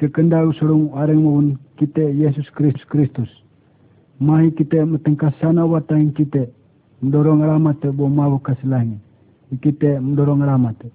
[0.00, 1.46] Serung areng maun
[1.76, 3.28] kita Yesus Kristus Kristus.
[4.16, 6.48] Mahi kita metengkasana watang kita
[7.04, 8.96] mendorong alamat bo mau kasilangi.
[9.60, 10.88] Kita mendorong alamat.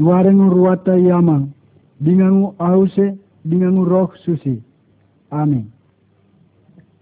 [0.00, 1.52] Suareng ruwata yamang
[2.00, 4.64] dingangu ause dingangu roh susi.
[5.28, 5.68] Amin.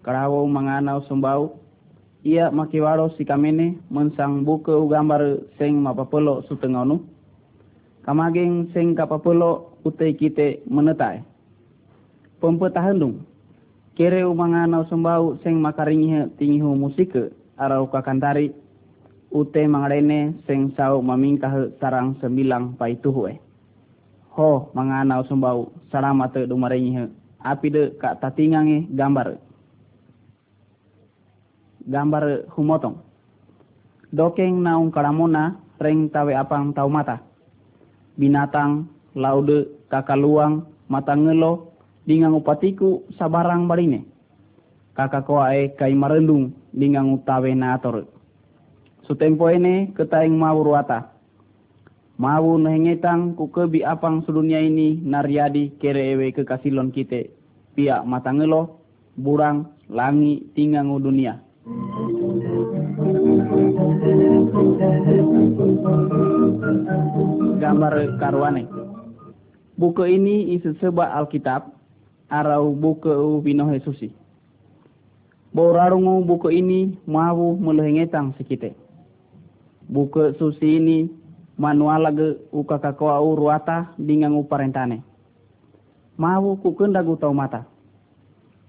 [0.03, 1.55] Karawo manganaw sembau
[2.27, 7.10] ia makiwaro si kamene mensang buka gambar sing mapapelo sutengonu.
[8.11, 11.23] Kamaging sing kapapelo utay kite menetai.
[12.43, 13.23] Pempetahandung.
[13.95, 18.51] Kere umanganaw sembau sing makaringi tingihu musike arau kakantari
[19.31, 23.39] ute mangarene sing sau mamingkah sarang sembilang paituhue.
[24.35, 27.07] Ho manganaw sembau salamate dumaringi
[27.39, 29.39] api kak tatingange gambar
[31.87, 32.99] gambar humotong.
[34.11, 37.30] Dokeng naung karamona reng tawe apang tau mata.
[38.21, 38.85] Binatang,
[39.17, 41.73] laude, kakaluang, mata ngelo,
[42.05, 44.05] dingang upatiku sabarang barine.
[44.93, 48.05] Kakak koae kai marendung dingang utawe na ator.
[49.09, 51.17] Sutempo ene ketaing mau ruata.
[52.21, 57.33] Mau nehengetang ku kebi apang sedunia ini naryadi kere ewe kekasilon kite.
[57.73, 58.85] Pia mata ngelo,
[59.17, 61.41] burang, langi, tinggang dunia.
[67.61, 68.65] Gambar karwane.
[69.77, 71.69] Buku ini isi seba Alkitab
[72.33, 74.09] arau buku Bino Yesusi.
[75.53, 78.73] Borarungu buku ini mau melehengetang sekite.
[79.91, 80.99] Buku susi ini
[81.61, 85.05] manual lagi ukakakoa uruata dengan uparentane.
[86.17, 87.69] Mau ku kendagu tau mata.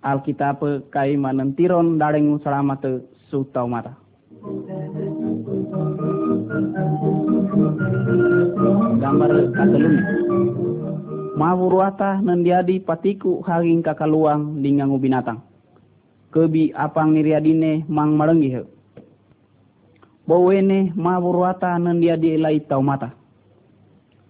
[0.04, 3.96] Alkitab kai manentiron dareng selamat su tau mata.
[9.02, 10.02] Gambar kakelumi.
[11.34, 15.42] Mawuruata nandiadi patiku haging kakaluang dingangu binatang.
[16.30, 18.62] Kebi apang niriadine mang marenggi he.
[20.30, 23.18] Bowene mawuruata nandiadi elai tau mata.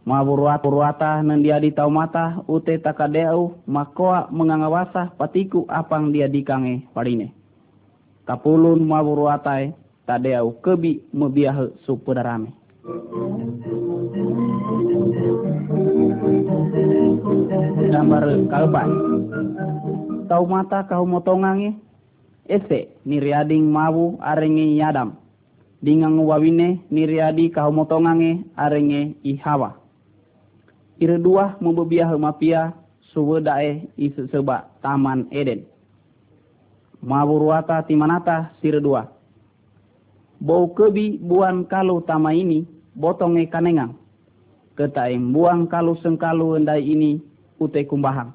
[0.07, 7.35] Mawuruata uruata nandiadi tau mata ute takadeu makoa mengangawasa patiku apang dia dikange parine.
[8.23, 9.75] Kapulun mawuruatai
[10.07, 12.55] tadeau kebi mebiah supudarame.
[17.91, 18.90] Gambar kalban.
[20.31, 21.75] Tau mata kau motongange.
[22.47, 25.19] Ese niriading mawu arenge yadam.
[25.84, 29.75] Dingang wawine niriadi kau motongange arenge ihawa.
[31.03, 32.72] Ire dua mapia
[33.12, 35.68] suwedae isu seba taman Eden.
[37.03, 39.12] Mawuruata timanata sire dua.
[40.40, 42.63] Bau kebi buan kalu tama ini
[42.96, 44.00] botonge kanengang.
[44.79, 47.30] Ketaing buang kalu sengkalu endai ini
[47.61, 48.33] ute kumbahang.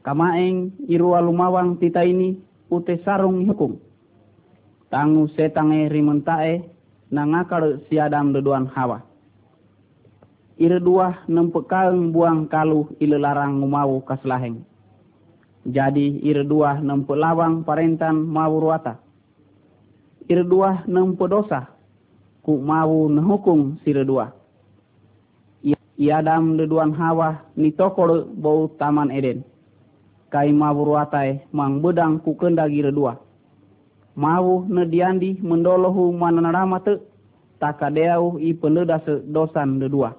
[0.00, 2.40] Kamaeng irua lumawang tita ini
[2.72, 3.76] ute sarung hukum.
[4.88, 6.64] Tangu setange rimentae
[7.12, 9.04] nangakar siadam deduan hawa.
[10.56, 14.64] Ire dua nempekaeng buang kalu ile larang ngumau kaslaheng.
[15.68, 18.96] Jadi ire dua nempelawang parentan mau ruata.
[20.30, 21.76] Ire dua nempedosa
[22.40, 24.30] ku mau nehukum sire dua.
[25.96, 29.40] Iadam deduan hawa ni tokor bau taman Eden.
[30.28, 33.16] Kai mau ruatai mang bedang ku kendagi redua.
[34.16, 37.00] Mau nediandi mendolohu mananaramate
[37.56, 40.12] takadeau i penedase dosan dedua.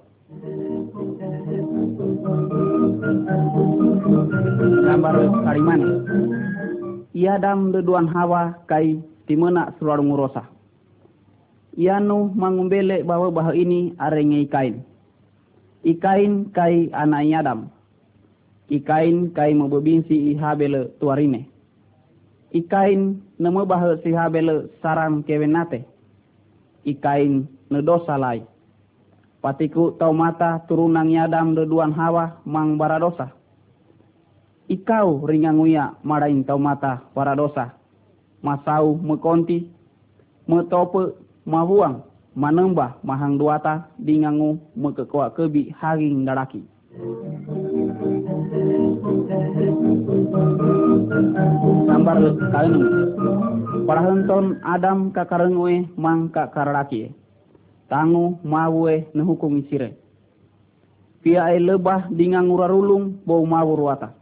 [4.81, 5.15] Gambar
[5.45, 5.85] karimane.
[7.13, 8.97] Iadam deduan hawa kai
[9.29, 10.49] timena surar ngurosa.
[11.77, 14.86] Ianu mangumbele bahwa bahwa ini arenge ikain.
[15.87, 17.71] Ikain kai anak Adam.
[18.67, 21.47] Ikain kai mebebinsi ihabele tuarine.
[22.51, 25.87] Ikain nemu bahwa si habele sarang kewenate.
[26.83, 28.43] Ikain nedosa lai.
[29.39, 33.31] Patiku tau mata turunang yadam deduan hawa mang baradosa.
[34.67, 37.71] Ikau ringanguya marain tau mata baradosa.
[38.43, 39.71] Masau mekonti,
[40.51, 41.15] metope,
[41.47, 42.03] mahuang,
[42.37, 46.61] manembah mahang duata dingangu mekekoa kebi haging daraki.
[51.89, 52.17] Gambar
[52.53, 52.79] kainu.
[53.89, 57.09] Parahenton Adam kakarengwe mang kakaraki.
[57.89, 59.97] Tangu mawe nehukum isire.
[61.25, 64.13] Pia e lebah dingang urarulung bau mawu ruata.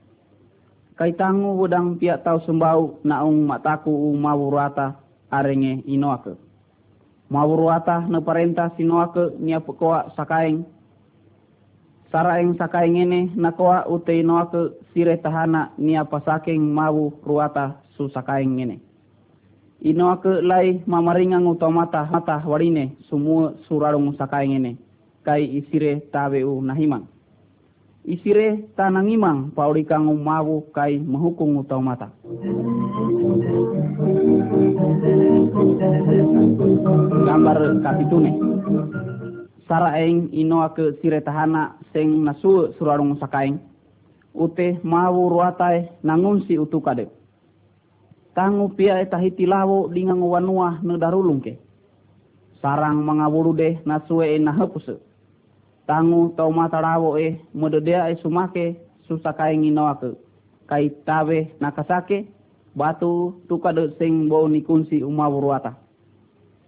[0.96, 4.96] Kai tangu wedang pia tau sembau naung mataku u mawu ruata
[5.28, 6.45] arenge inoake.
[7.30, 10.66] Mawu ruata ne parenta sinoake nia pekoa sakaeng.
[12.16, 18.08] sara ing sakai ngene nakoa utei noa ke sire tahana nia pasaking mawu ruata su
[18.08, 18.80] sakai ngene
[19.84, 24.80] inoa ke lai mamaringang utomata mata warine semua surarung sakai ngene
[25.26, 27.10] kai isire taweu nahimang.
[28.06, 32.14] Isire tanangimang paurikang mawu kai mahukung utomata
[37.26, 38.32] gambar kapitune
[39.68, 43.58] saraeng inoa ke sire tahana seng nasu surarung sakaeng
[44.36, 47.08] ute mawu ruatai nangunsi utukade
[48.36, 51.56] tangu pia etahiti lawo dingang wanua nedarulung ke.
[52.60, 55.00] Sarang mangaburu deh nasue nahepuse.
[55.88, 58.76] Tangu tau mata rawo e modedea e sumake
[59.08, 60.12] susakaeng inoa ke
[60.68, 62.28] kai tawe nakasake
[62.76, 65.86] batu tukade sing bau nikunsi umawu ruata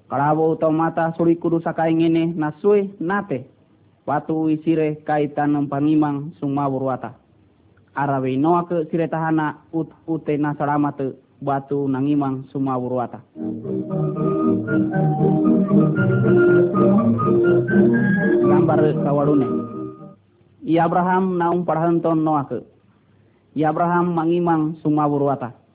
[0.08, 3.44] Kalawo mata suri kudu sakai ngene nasui nate.
[4.08, 7.12] Watu isire kaitan pangimang suma wata.
[7.92, 11.12] Arawe noa ke sire tahana ut ute nasaramate
[11.44, 13.20] batu nangimang suma wata.
[18.48, 19.48] Gambar kawarune.
[20.64, 22.64] I Abraham naung parhanton noa ke.
[23.60, 25.67] I Abraham mangimang suma wata.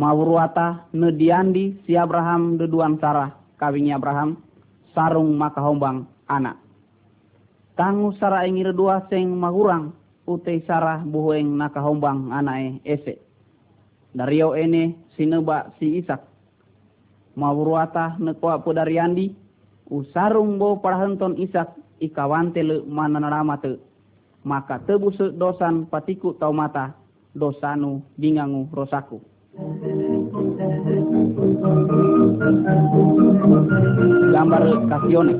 [0.00, 4.40] Mawurwata nediandi si Abraham deduan Sarah kawingnya Abraham
[4.96, 6.56] sarung maka hombang anak.
[7.76, 9.92] Tangu sara ingir dua seng mahurang
[10.24, 13.20] utei sarah buhueng naka hombang anae ese.
[14.16, 16.24] Dario ene sineba si Isak.
[17.36, 19.36] Mawuruata nekwa podariandi
[19.92, 23.76] usarung bo parahenton Isak ikawante le mananaramate.
[24.48, 26.96] Maka tebus dosan patiku tau mata
[27.36, 29.20] dosanu bingangu rosaku.
[34.30, 35.34] Gambar kasione.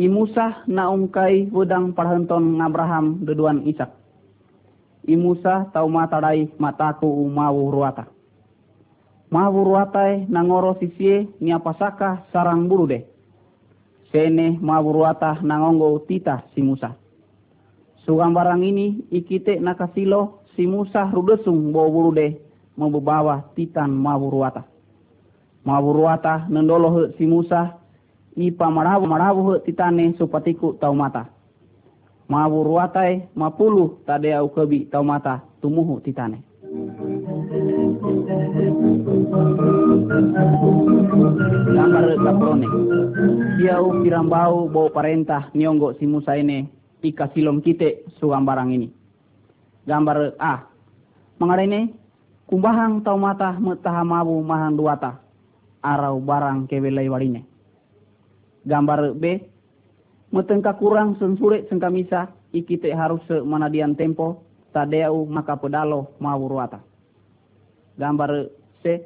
[0.00, 3.92] I Musa naungkai wedang parhenton Abraham deduan Ishak.
[5.04, 8.08] I Musa tau matarai mataku mau ruata.
[9.28, 13.04] Mau ruatai nangoro sisie niapasaka sarang buru deh.
[14.08, 16.96] Sene mau ruata nangonggo tita si Musa.
[18.04, 24.64] Sugambarang ini ikite nakasilo si Musa rudesung bawa buru deh membawa titan mawurwata.
[25.64, 27.78] Mawurwata nendolo si Musa
[28.36, 31.26] ipa marabu marabu titane supatiku tau mata.
[32.28, 36.40] Mawurwatai mapulu tadea ukebi tau mata tumuhu titane.
[41.72, 42.66] Gambar kaprone.
[43.60, 46.64] Siau pirambau bau parentah nyonggo si Musa ini
[47.04, 48.88] ika silom kite suambarang ini.
[49.84, 50.64] Gambar A.
[51.36, 52.01] Mengarene
[52.52, 55.16] kumbahang tau mata metaha mabu mahang duata
[55.80, 57.48] arau barang kewelai warine.
[58.68, 59.40] Gambar B,
[60.28, 66.84] metengka kurang sensure sengkamisa ikite harus manadian tempo tadeu maka pedalo mau ruata.
[67.96, 68.52] Gambar
[68.84, 69.00] C,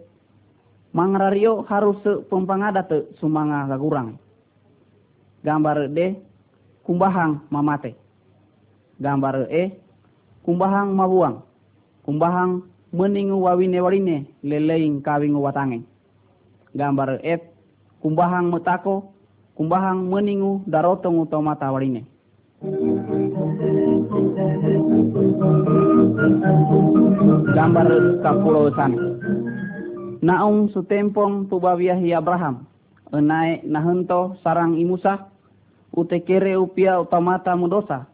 [0.91, 4.19] mangrario harus pempangada te sumanga gagurang.
[5.47, 6.19] Gambar D,
[6.83, 7.95] kumbahang mamate.
[8.99, 9.71] Gambar E,
[10.43, 11.47] kumbahang mabuang.
[12.03, 15.85] Kumbahang meningu wawine warine leleing kawing watange.
[16.73, 17.45] Gambar F,
[18.01, 19.13] kumbahang metako,
[19.53, 22.09] kumbahang meningu darotong utomata warine.
[27.53, 27.89] Gambar
[28.25, 28.97] kapulo sana.
[30.25, 32.65] Naung sutempong tubawiahi Abraham,
[33.13, 35.29] enai nahento sarang imusa,
[35.93, 38.09] utekere upia utamata mudosa,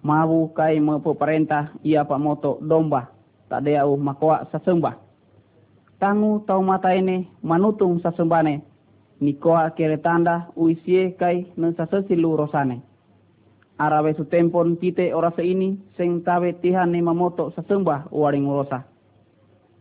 [0.00, 3.13] mabu kai mepeperintah ia pamoto domba
[3.54, 4.98] tadeau makoa sasembah.
[6.02, 8.62] Tangu tau mata ini manutung sasembane.
[9.22, 12.82] Nikoa kere tanda uisie kai ne sasesilu rosane.
[13.78, 18.82] Arawe su tempon kite orasa ini seng tawe tihan ni mamoto sasembah waring rosa.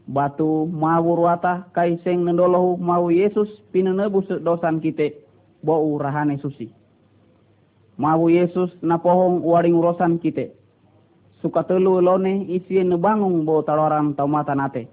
[0.05, 5.17] Batu mawu ruata kai seng nendolohu mau Yesus pinenebus dosan kite
[5.65, 6.69] bau rahane susi.
[7.97, 10.62] Mau Yesus napohong waring rosan kite
[11.43, 14.87] suka telu lone isi nebangung bo tau mata nate.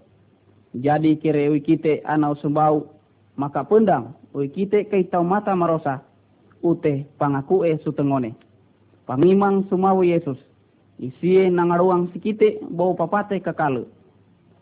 [0.74, 2.90] Jadi kire wikite anau sembau
[3.38, 6.02] maka pendang wikite kei tau mata marosa
[6.58, 8.34] ute pangaku e sutengone.
[9.06, 10.38] Pangimang sumawu Yesus
[10.98, 13.86] isie nangaruang sikite bau papate kakalu.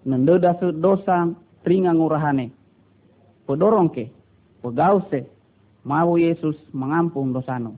[0.05, 1.33] Nendeda dosa
[1.65, 2.53] ringa ngurahane.
[3.49, 4.13] Podorongke,
[4.61, 5.25] pegause,
[5.85, 7.77] mau Yesus mengampung dosano.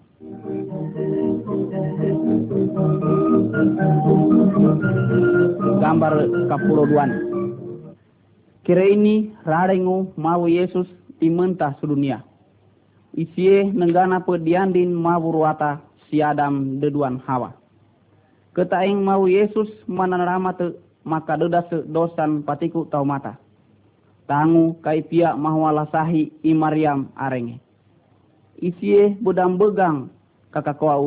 [5.81, 6.15] Gambar
[6.47, 7.11] kapuro duan.
[8.63, 10.87] Kira ini rarengu mau Yesus
[11.19, 12.23] dimentah sedunia.
[13.11, 17.51] Isie nenggana pediandin mau ruata si Adam deduan Hawa.
[18.55, 20.71] Ketaing mau Yesus mananarama te
[21.03, 23.35] maka dedas dosan patiku tau mata.
[24.31, 27.59] Tangu kai pia mahwala sahi i Maryam arenge.
[28.63, 30.07] Isie budam begang
[30.55, 31.03] kakak koa.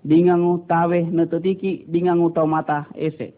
[0.00, 3.36] Dingangu tawe netetiki dingangu tau mata ese.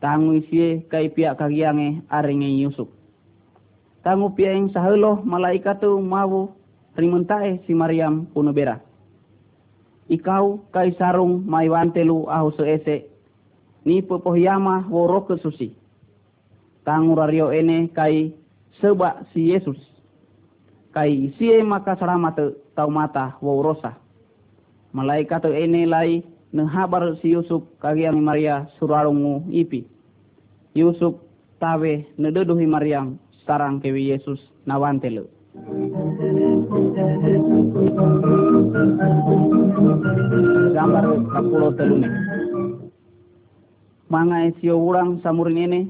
[0.00, 2.88] Tangu isie kai pia kagiange arenge Yusuf.
[4.04, 6.52] Tangu yang saheloh malaikatu mau
[6.96, 8.80] rimentae si Maryam puno bera.
[10.08, 13.08] Ikau kai sarung mai wantelu ahu seese
[13.84, 15.72] ni pepohyama woro susi.
[16.84, 18.32] Tangu rario ene kai
[18.80, 19.76] seba si Yesus.
[20.92, 24.09] Kai sie maka saramate tau mata worosa.
[24.90, 29.86] Malaikat ene lai nehabar si Yusuf kagiang Maria surarungu ipi.
[30.74, 31.14] Yusuf
[31.62, 33.14] tawe nededuhi Maryam
[33.46, 35.30] sarang kewi Yesus nawantelu.
[40.74, 42.10] Gambar kapulo telune.
[44.10, 45.80] Manga esio urang samurin ini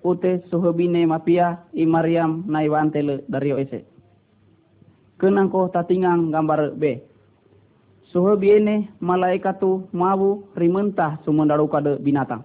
[0.00, 3.84] ute suhebine mapia i Maryam naiwantele dario ese.
[5.20, 7.15] Kenang ko tatingang gambar B.
[8.12, 12.44] Suhebiene malaikatu mabu rimentah sumendaru kade binatang.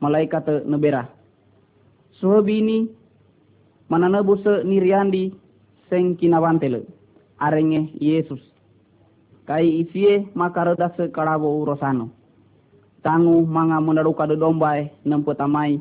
[0.00, 1.08] Malaikat nebera.
[2.20, 2.88] Suhebini
[3.90, 5.34] mana nebuse niriandi
[5.90, 6.86] seng kinawantele.
[7.40, 8.40] Arenge Yesus.
[9.46, 12.10] Kai isie makaroda se urosano.
[13.02, 15.80] Tangu manga menaruka de dombai nempetamai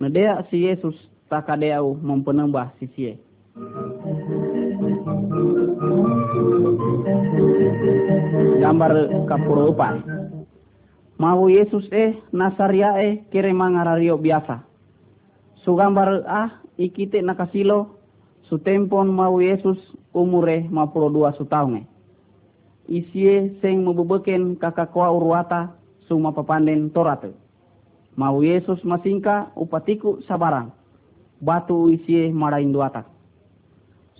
[0.00, 0.94] nedea si Yesus
[1.30, 3.18] takadeau mempenembah sisie
[8.58, 8.92] gambar
[9.28, 10.02] kapuro upai
[11.18, 14.62] mau Yesus eh Nasaria eh kere mangarario biasa
[15.64, 17.98] su gambar ah ikite nakasilo
[18.48, 19.76] su tempon mau Yesus
[20.14, 21.84] umure mapuro dua su taunge.
[22.88, 25.76] Isie seng mebebeken kakakoa uruata
[26.08, 27.34] su mapapanden torate.
[28.16, 30.72] Mau Yesus masingka upatiku sabarang.
[31.44, 33.04] Batu isie marain duata.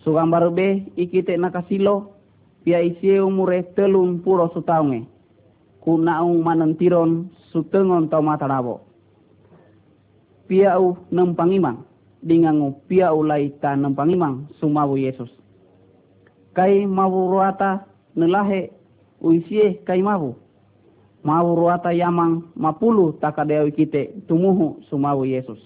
[0.05, 2.18] Su gambar be ikite nakasilo
[2.65, 5.07] pia isie umure telun puro su taunge.
[5.81, 8.81] Ku naung manentiron su tengon tau matarabo.
[10.49, 11.85] Pia u nempangimang
[12.23, 15.31] dingangu pia ulai ta nempangimang sumawu Yesus.
[16.53, 17.87] Kai mawu ruata
[18.17, 18.71] nelahe
[19.23, 20.35] uisie kai mawu.
[21.25, 25.59] Mawu ruata yamang mapulu takadewi kite tumuhu sumawu Yesus.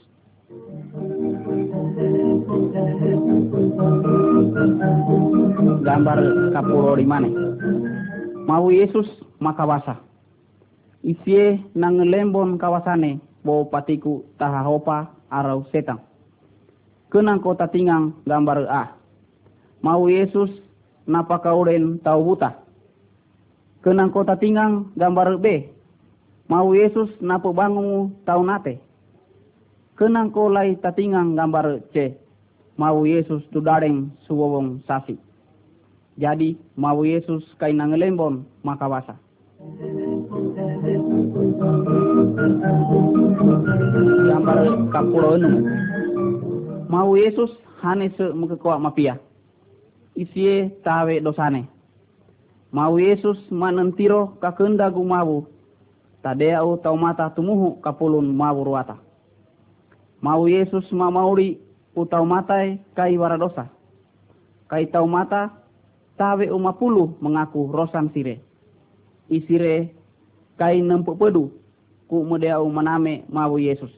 [5.82, 6.18] Gambar
[6.52, 7.30] kapuro rimane.
[8.46, 9.08] Mawu Yesus
[9.42, 9.98] makawasa.
[11.02, 15.98] Isie nang lembon kawasane bo patiku tahahopa arau setang
[17.12, 18.96] kenang kota tingang gambar A.
[19.84, 20.48] Mau Yesus
[21.04, 22.56] napa kauren tau buta.
[23.84, 25.68] Kenang kota tingang gambar B.
[26.48, 28.80] Mau Yesus napa bangunmu tau nate.
[29.92, 32.16] Kenang ko lai tatingang gambar C.
[32.76, 35.18] Mau Yesus tudareng suwowong sasi.
[36.16, 39.16] Jadi mau Yesus kay nangelembon makawasa.
[44.28, 44.58] Gambar
[44.90, 45.62] kapuro enung
[46.92, 47.48] mau Yesus
[47.80, 49.16] hane se mukekwa mapia.
[50.14, 51.64] Isie tawe dosane.
[52.72, 55.48] Mau Yesus manentiro kakenda gumabu.
[56.22, 58.96] Tadeau tau mata tumuhu kapulun mawu ruata.
[60.20, 61.58] Mau Yesus mamauri
[61.92, 63.68] utau matai kai waradosa.
[64.68, 65.52] Kai tau mata
[66.16, 68.40] tawe umapulu mengaku rosan sire.
[69.28, 69.92] Isire
[70.56, 71.52] kai nempuk pedu
[72.08, 73.92] ku medeau maname mau Yesus.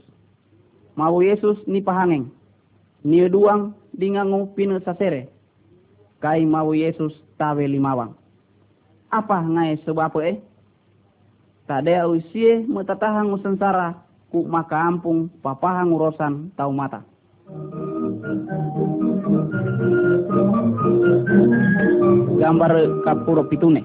[0.95, 2.31] Mau Yesus ni pahangeng
[3.05, 5.29] Niu duang dingangu pinu sasere.
[6.25, 8.17] Kai mau Yesus tawe limawang.
[9.13, 10.41] Apa ngai sebab eh?
[11.69, 14.01] Tadea usie metatahang sensara
[14.33, 17.05] ku maka ampung papahang urusan tau mata.
[22.41, 22.73] Gambar
[23.05, 23.85] kapuro pitune.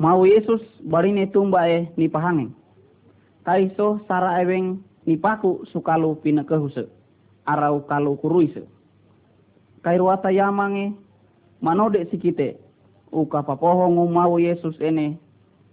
[0.00, 2.56] Mau Yesus barine tumba eh ni pahangeng.
[3.44, 6.88] Kaiso sara eweng ni paku sukalu pina kehuse
[7.44, 8.64] arau kalau kuruise.
[9.84, 10.96] Kairuata yamange
[11.60, 12.56] manode sikite
[13.12, 15.20] uka papohong mau Yesus ene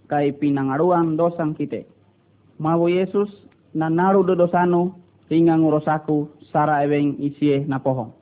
[0.04, 1.88] kai pinangaruan dosang kite.
[2.60, 3.32] Mau Yesus
[3.72, 5.00] nanaru do dosano
[5.32, 8.12] hingga ngurosaku sara eweng isie napohong.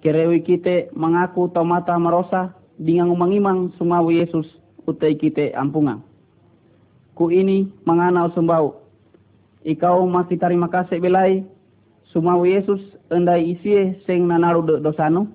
[0.00, 4.46] Kerewi kite mengaku tomata marosa dengan mangimang sumawu Yesus
[4.86, 6.04] utai kite ampungan.
[7.16, 8.78] Ku ini menganau sembau.
[9.66, 11.42] Ikau masih terima kasih belai
[12.14, 12.78] Sumawi Yesus
[13.10, 15.26] endai isie sing nanaru dosano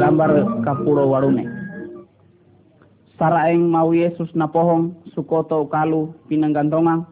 [0.00, 0.30] gambar
[0.64, 1.44] kapulo warune
[3.22, 7.06] saraeng mau Yesus na pohong sukoto kalu pinanggantongang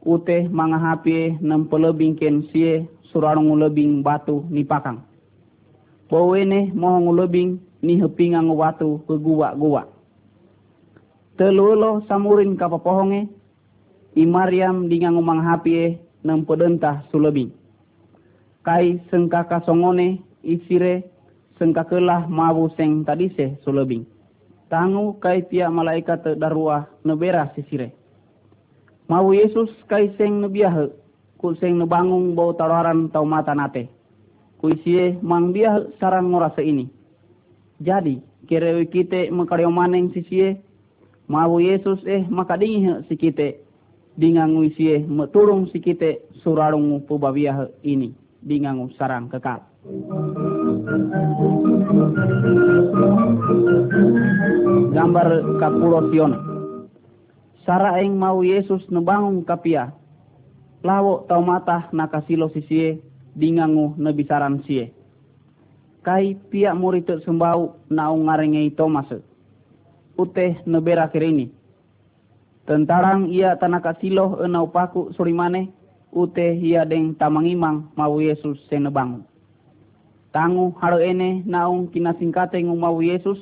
[0.00, 5.04] ute mga hapi nem pelebing ken sie surarong lebing batu ni pakang.
[6.08, 9.84] Bawene mohong lebing ni hepingang watu ke gua-gua
[11.36, 13.28] telulo samurin kapapohonge
[14.16, 17.52] i Mariam dingang umang hapi nem pedentah sulebing
[18.64, 21.04] kai sengkaka songone isire
[21.60, 24.08] sengkakelah mabu seng tadise sulebing.
[24.70, 27.90] Tangu kai pia malaikat darua nebera sisire.
[29.10, 30.86] Mau Yesus kai seng nebiah
[31.34, 33.90] ku seng nebangung bau taruaran tau mata nate.
[34.62, 36.86] Ku isie mang biah sarang ngorasa ini.
[37.82, 40.62] Jadi kerewe kite makario maneng sisie
[41.26, 43.66] mau Yesus eh makadingi si kite
[44.14, 49.60] dingangu isie meturung si kite surarungu pubabiah ini dingangu sarang kekal.
[54.90, 55.28] Gambar
[55.60, 56.32] kapulo Sion.
[57.64, 59.92] Sara eng mau Yesus nebangun kapia.
[60.80, 63.00] Lawo tau mata nakasilo sisie
[63.36, 64.92] dingangu nebisaran sie.
[66.00, 69.08] Kai pia murid sembau naung ngarengei Thomas.
[70.16, 71.52] Uteh nebera kirini.
[72.64, 75.79] Tentarang ia tanaka silo enau paku surimane
[76.10, 79.22] ute hiya deng tamangimang mau Yesus senebang.
[80.30, 83.38] Tangu haro ene naung kinasingkate ngu mau Yesus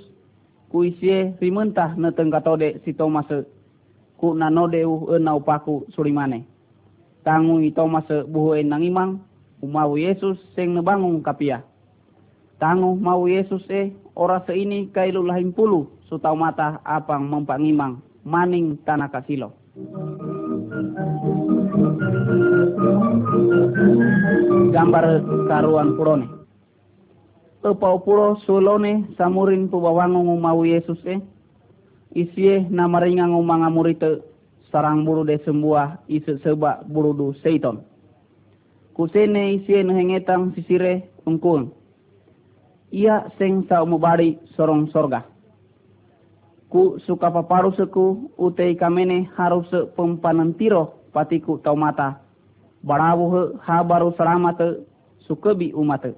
[0.73, 3.29] ku isie rimentah na tengkatode si Thomas
[4.17, 6.45] ku nanodeu enau paku surimane.
[7.25, 9.21] Tangu i Thomas buhu nangimang
[9.61, 11.61] umau Yesus seng nebangung kapia.
[12.57, 19.13] Tangu mau Yesus e ora seini kailu lahim pulu sutau mata apang mempangimang maning tanah
[19.13, 19.55] kasilo.
[24.73, 25.05] Gambar
[25.49, 26.39] karuan purone
[27.59, 31.19] Epau pulo sulone samurin pubawango mau Yesus e
[32.15, 34.23] isie namaringa ngumanga murite
[34.71, 37.83] sarang buru de sembuah ise seba burudu seiton.
[38.95, 41.75] Kusene isie nehengetang sisire ungkun
[42.95, 45.27] ia seng sa umubari sorong sorga.
[46.71, 49.67] Ku suka paparu seku utei kamene harus
[49.99, 52.28] pempanantiro patiku tau mata
[52.83, 54.85] barabu ha baru selamat
[55.27, 56.15] sukebi umat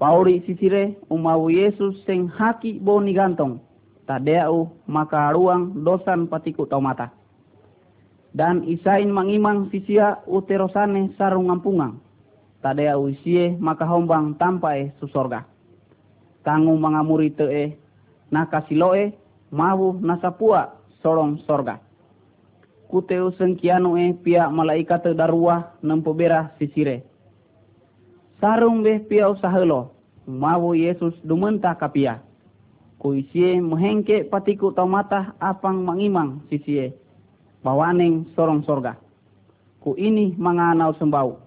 [0.00, 3.60] pauri sisire umawu Yesus sing haki boni gantong
[4.08, 7.12] tadeau maka ruang dosan patiku tau mata
[8.32, 11.98] dan isain mangimang sisia uterosane sarung ngampungang
[12.62, 15.44] tadeau isie maka hombang tampai susorga
[16.46, 17.76] tangu mangamuri tee
[18.30, 19.12] nakasiloe
[19.50, 21.89] mawu nasapua sorong sorga
[22.90, 27.06] kuteu sengkianu e pia malaikat darua nempo bera sisire.
[28.42, 29.94] Sarung be pia usahelo,
[30.26, 32.18] mawu Yesus dumenta kapia.
[32.98, 36.92] Kuisie mehengke patiku tau mata apang mangimang sisie.
[37.64, 38.98] Bawaneng sorong sorga.
[39.80, 41.40] Ku ini manganau sembau.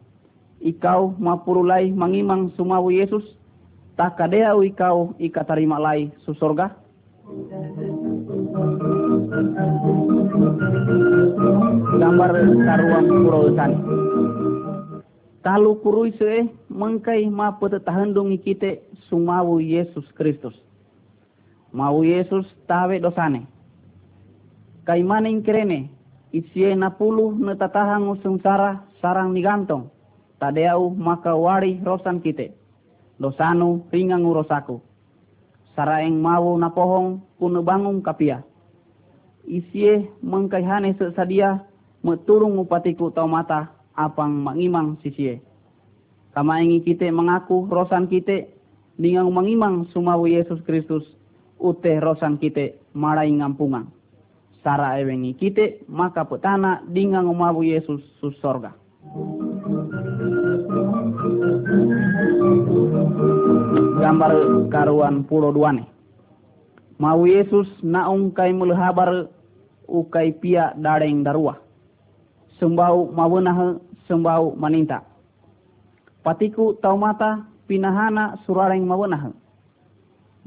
[0.64, 3.22] Ikau mapurulai mangimang sumawu Yesus.
[3.94, 6.74] Tak kadeau ikau ikatarima lai susorga.
[12.00, 12.32] gambar
[12.66, 13.72] karuang kurosan
[15.44, 20.56] talu kurui se mengkai ma pete tahandungi kite sumawu Yesus Kristus.
[21.76, 23.44] Mau Yesus tawe dosane.
[24.88, 25.92] Kai maning kerene
[26.32, 29.92] isie napulu ne tatahang sara sarang nigantong.
[30.40, 32.56] Tadeau maka wari rosan kite.
[33.20, 34.82] Dosanu ringang urosaku
[35.74, 38.46] saraeng mau napohong kuno bangung kapia
[39.48, 41.64] isie mengkaihane sesadia
[42.04, 45.40] meturung upatiku tau mata apang mangimang sisie.
[46.34, 48.50] Kama ingi kite mengaku rosan kite
[48.98, 51.06] ningang mangimang sumawu Yesus Kristus
[51.62, 53.86] ute rosan kite marai ngampungan.
[54.66, 58.74] Sara ewengi kite maka petana dingang umawu Yesus sus sorga.
[64.02, 64.32] Gambar
[64.74, 65.93] karuan pulo duane.
[67.02, 69.28] Mau Yesus naung kai melehabar
[69.90, 71.58] ukai pia dareng darua
[72.64, 75.04] sembau mawenah sembau maninta.
[76.24, 79.36] Patiku tau mata pinahana surareng mawenah.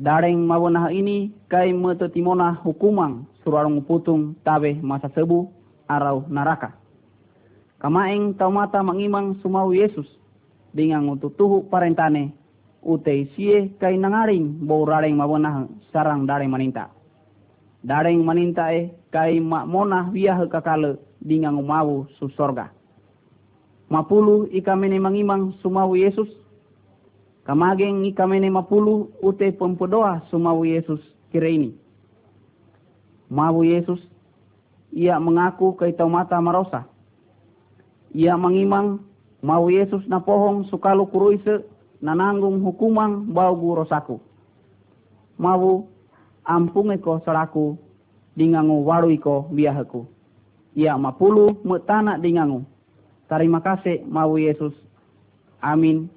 [0.01, 1.73] Dareng mawenah ini kai
[2.13, 5.53] timona hukumang surareng putung tabe masa sebu
[5.89, 6.73] arau naraka.
[7.77, 10.09] Kamaeng tau mata mangimang sumau Yesus
[10.73, 12.33] dengan untuk tuhu parentane
[12.83, 16.91] utei sie kai nangaring bau rareng mawenah sarang dareng maninta.
[17.87, 22.73] Dareng maninta e kai mak monah biah kakale dingang umawu su sorga.
[23.89, 26.27] Mapulu ika mene mangimang sumawu Yesus,
[27.47, 30.99] Kamageng ikamene mapulu ute pempedoa sumawu Yesus
[31.31, 31.79] kira ini.
[33.31, 34.03] Mawu Yesus,
[34.91, 36.91] ia mengaku kaitau mata marosa.
[38.11, 38.99] Ia mengimang
[39.47, 41.63] mau Yesus na pohong sukalu kuruise
[42.03, 44.21] nananggung hukumang bau rosaku.
[45.37, 45.87] Mau
[46.45, 47.77] ampung eko selaku
[48.37, 50.05] dingangu waru iko biahaku.
[50.77, 52.65] Ia mapulu metana dingangu.
[53.29, 54.73] Terima kasih mau Yesus.
[55.61, 56.09] Amin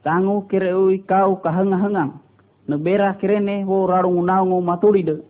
[0.00, 2.16] tangu kireui kau kahenga-hengang
[2.64, 5.20] nebera kirene wo rarung naungu maturide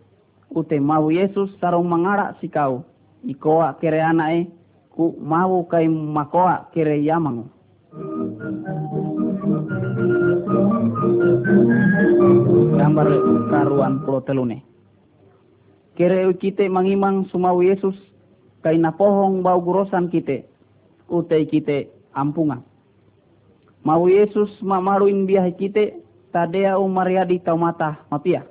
[0.55, 2.87] ute mau Yesus sarung mangara si kau
[3.27, 4.47] ikoa kire anae
[4.95, 7.51] ku mau kai makoa kire yamangu
[12.79, 13.09] gambar
[13.51, 14.63] karuan pulau telune
[15.95, 17.95] kire kite mangimang sumau Yesus
[18.65, 20.45] kai napohong bau gurosan kite
[21.09, 22.65] ute kite ampungan
[23.81, 28.45] Mau Yesus mamaruin biah kite tadea umariadi tau mata mapia.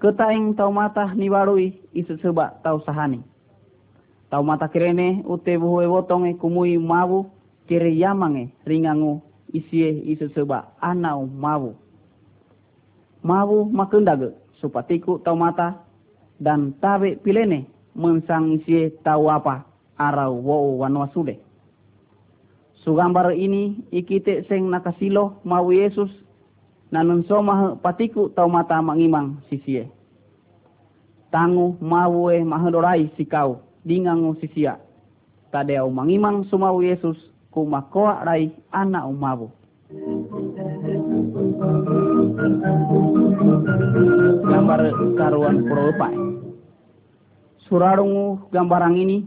[0.00, 3.20] Ketaing tau mata niwarui isu seba tau sahani.
[4.32, 7.28] Tau mata kirene ute buhue wotonge kumui mawu
[7.68, 9.20] kiri yamange ringangu
[9.52, 11.74] isie isu seba anau mawu.
[13.22, 15.82] Mawu makendage supatiku tau mata
[16.40, 19.64] dan tabe pilene mensang isie tau apa
[19.96, 21.40] arau wo wanwasude
[22.86, 26.06] Sugambar ini ikite seng nakasilo mau Yesus
[26.94, 29.90] nanun soma patiku tau mata mangimang sisie.
[31.34, 34.78] Tangu mawe mahadorai sikau dingangu sisia.
[35.50, 37.18] Tadeu mangimang sumau Yesus
[37.56, 39.48] ku makoa rai anak umabu.
[44.44, 44.80] Gambar
[45.16, 46.12] karuan propai.
[47.64, 49.24] Surarungu gambarang ini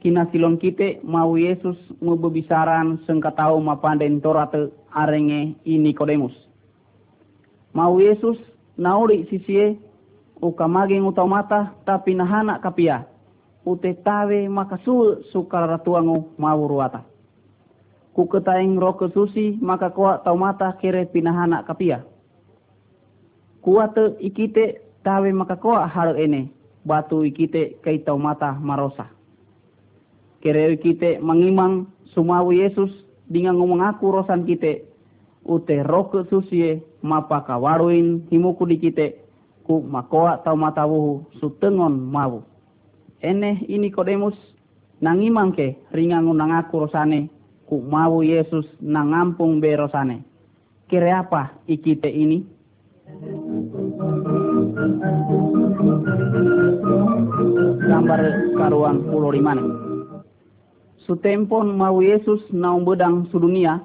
[0.00, 6.32] kina silon kite mau Yesus mau bebisaran sengkatau mapanden torate arenge ini kodemus.
[7.76, 8.40] Mau Yesus
[8.80, 9.76] nauri sisie
[10.40, 13.04] ukamageng utamata tapi nahana kapia
[13.68, 17.09] ute tawe makasul sukaratuangu mau ruata.
[18.10, 22.02] Ku ketaing roke susi maka kuat tau mata kere pinahana kapia.
[23.62, 26.50] Kuate ikite tawe maka kuat hal ini
[26.84, 29.20] batu ikite kei tau mata marosa
[30.40, 31.84] kere kite mangimang
[32.16, 32.88] sumawu Yesus
[33.28, 34.88] dengan ngomong aku rosan kite
[35.44, 39.06] ute roke susie mapa kawaruin himuku di kite
[39.68, 42.40] ku makoa tau matawuhu sutengon mawu
[43.20, 44.34] ene ini kodemus
[45.04, 47.28] nangimang ke ringangu nang aku rosane
[47.70, 50.26] ku mawu Yesus nangampung be rosane.
[50.90, 52.42] Kere apa ikite ini?
[57.86, 58.20] Gambar
[58.58, 59.62] karuan pulau limane
[61.06, 63.82] Sutempon mau Yesus naung bedang sudunia,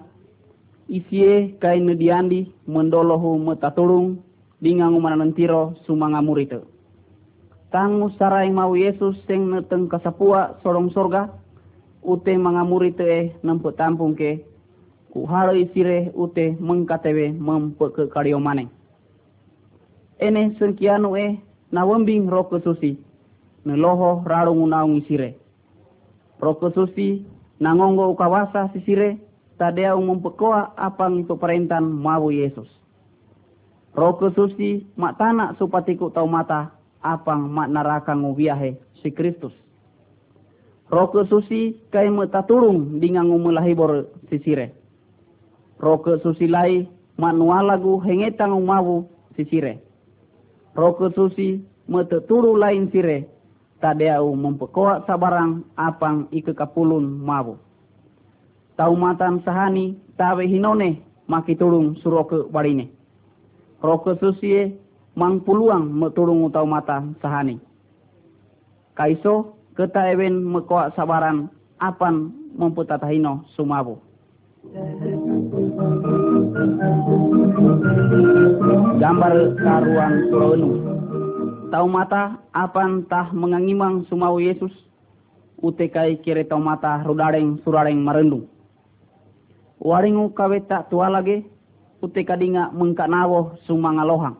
[0.85, 4.21] isie kai diandi mendolohu metatulung
[4.61, 6.61] dingangu mananantiro sumanga murite.
[7.73, 11.33] Tangu sarai mau Yesus seng neteng kasapua sorong sorga,
[12.05, 14.45] ute mangamurite eh nempe tampung ke,
[15.11, 18.69] ku haro isire ute mengkatewe mempe ke kario maneng.
[20.21, 21.41] Ene sengkianu eh
[21.73, 22.95] nawembing roko susi,
[23.65, 25.45] neloho rarung naung isire
[26.39, 27.23] Prokosusi
[27.59, 29.17] nangongo ukawasa sisire
[29.55, 32.67] tadea umumpekoa apang itu perentan mau Yesus.
[33.95, 39.55] Prokosusi mak tanak supatiku tau mata apang mak naraka ngubiahe si Kristus.
[40.85, 44.69] Prokosusi kai metaturung dingangu melahibor sisire.
[45.81, 46.85] Prokosusi lai
[47.17, 49.81] mak nualagu hengetang umawu sisire.
[50.77, 53.25] Prokosusi meteturu lain sire
[53.81, 57.57] tadeau mempekoa sabarang apang ike kapulun mabu.
[58.77, 62.91] Taumatan sahani tawe hinone maki tulung suroke barine.
[63.83, 64.75] Roke susie
[65.15, 67.59] mang puluang metulung utau mata sahani.
[68.95, 71.51] Kaiso keta ewen mekoa sabaran
[71.83, 73.99] apan memputatahino sumabu.
[78.97, 80.95] Gambar karuan Pulau
[81.69, 84.71] tau mata apan tah mengangimang sumau Yesus
[85.59, 88.47] utekai kire tau mata rudareng surareng marendung.
[89.83, 91.43] Waringu kawe tak tua lagi
[91.99, 94.39] uteka dinga mengkak nawo sumang lohang.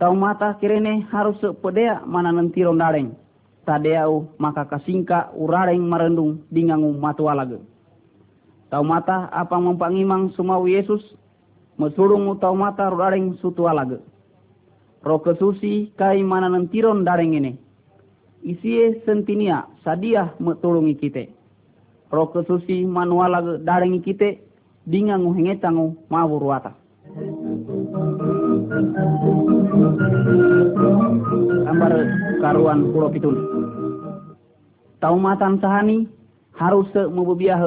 [0.00, 3.21] Tau mata kirene harus sepedea mana nanti rondareng.
[3.62, 7.62] Tadeau maka kasingka urareng marendung dingangu matua lagi.
[8.72, 11.02] Tau mata apa mempangimang sumau Yesus
[11.78, 14.00] mesurung tau mata rudareng sutua lagi
[15.02, 17.52] roke susi kai mana nantiron dareng ini.
[18.42, 21.30] Isie sentinia sadia metulungi kite.
[22.10, 24.42] Roke susi manuala dareng kite
[24.86, 26.74] dingangu hengetangu mawuruata.
[31.66, 31.92] Gambar
[32.40, 33.36] karuan pulau pitun.
[35.02, 36.06] Taumatan sahani
[36.54, 37.58] harus mububiah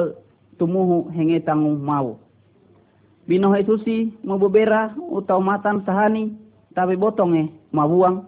[0.56, 2.18] tumuhu hengetangu mau.
[3.26, 6.32] Bino Yesusi mububera utau matan sahani
[6.72, 8.22] tabe botonge mabuang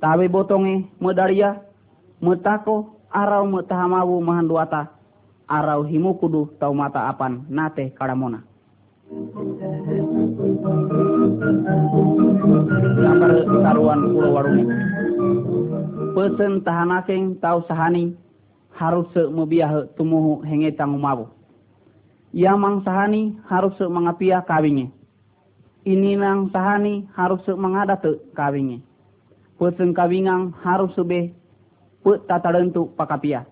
[0.00, 1.60] tabe botonge medaria
[2.24, 4.88] metako arau metahamawu mahanduata
[5.44, 8.40] arau himukudu tau mata apan nate karamona.
[13.00, 13.32] Gambar
[13.64, 14.64] taruan pulau warungi.
[16.12, 18.12] Pesen tahanakeng tau sahani
[18.76, 21.32] harus mebiah tumuhu hengetang umabu.
[22.36, 24.92] Yamang sahani harus mengapia kawingnya.
[25.88, 28.04] Ini nang sahani harus mengadat
[28.36, 28.84] kawingnya.
[29.56, 31.32] Pesen kawingang harus be
[32.04, 33.48] put tata rentu pakapia.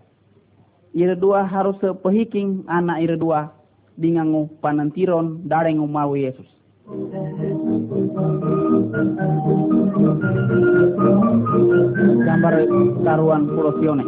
[0.93, 3.49] Ira dua harus pehiking anak ira dua
[3.97, 6.49] dingangu panantiron dareng umawi Yesus.
[12.27, 12.55] Gambar
[13.07, 14.03] taruan pulau Sione.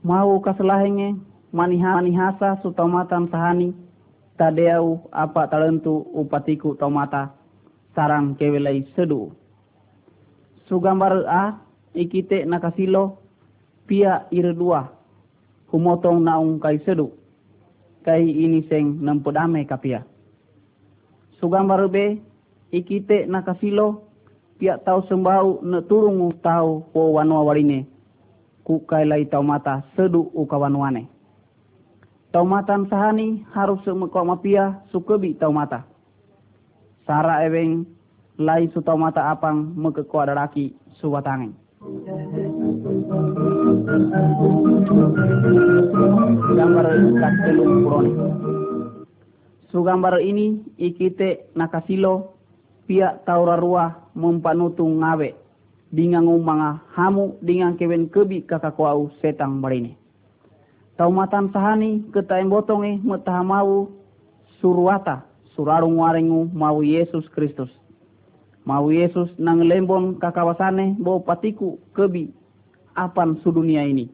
[0.00, 1.20] Mau kaselahenge
[1.52, 3.76] maniha manihasa sutomatan sahani
[4.40, 7.36] tadeau apa talentu upatiku tomata
[7.92, 9.36] sarang kewelai sedu.
[10.64, 11.60] Sugambar a
[11.92, 13.20] ikite nakasilo
[13.84, 14.88] pia ira dua
[15.68, 17.12] humotong naung kai sedu
[18.00, 20.08] kai ini seng nampodame kapia.
[21.36, 22.29] Sugambar be
[22.72, 24.02] ikite nakasilo
[24.58, 27.86] pia tau sembau na turungu tau po wanwa warine
[28.64, 31.08] ku kai lai tau mata sedu ukawanwane.
[32.30, 35.82] Tau matan sahani harus mekok mapia sukebi tau mata.
[37.02, 37.82] Sara eweng
[38.38, 40.70] lai su tau mata apang mekeko adaraki
[41.02, 41.50] suwatangen.
[46.54, 46.86] Gambar
[47.18, 48.12] kastelung purone.
[49.74, 52.38] Sugambar ini ikite nakasilo
[52.90, 55.30] pia taurarua mempanutung ngawe
[55.94, 59.94] dingang umanga hamu dingang kewen kebi kakakuau setang marine.
[60.98, 63.94] Taumatan sahani ketaim botonge metahamau
[64.58, 65.22] suruata
[65.54, 67.70] surarung warengu mau Yesus Kristus.
[68.66, 72.34] Mau Yesus nang lembon kakawasane bo patiku kebi
[72.98, 74.10] apan sudunia ini.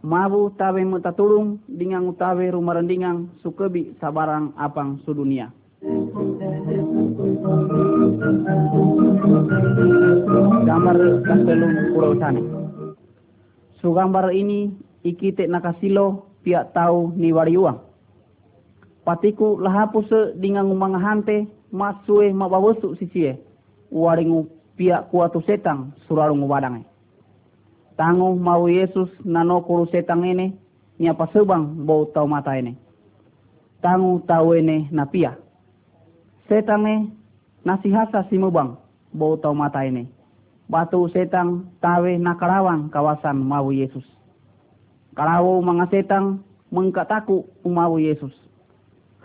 [0.00, 5.52] Mabu tawe metatulung dingang utawe rumarendingang sukebi sabarang apang sudunia.
[10.68, 12.40] Gambar kastelung pulau sana.
[13.80, 17.80] Sugambar ini ikite nakasilo pia tau ni wariuang.
[19.08, 23.40] Patiku lahapuse dingang umangahante masue mabawesu sisie.
[23.88, 26.84] Waringu pia kuatu setang surarung wadangai.
[27.96, 30.52] Tango mau Yesus nano kuru setang ini
[31.00, 32.76] nyapa sebang bau tau mata ini.
[33.80, 35.40] Tango tau ini napia.
[36.44, 37.19] Setange
[37.66, 38.76] nasihasa simubang
[39.12, 40.08] bau tau mata ini.
[40.70, 44.06] Batu setang tawe nakarawang kawasan mau Yesus.
[45.18, 48.30] Kalawo mga setang mengkataku umawu Yesus.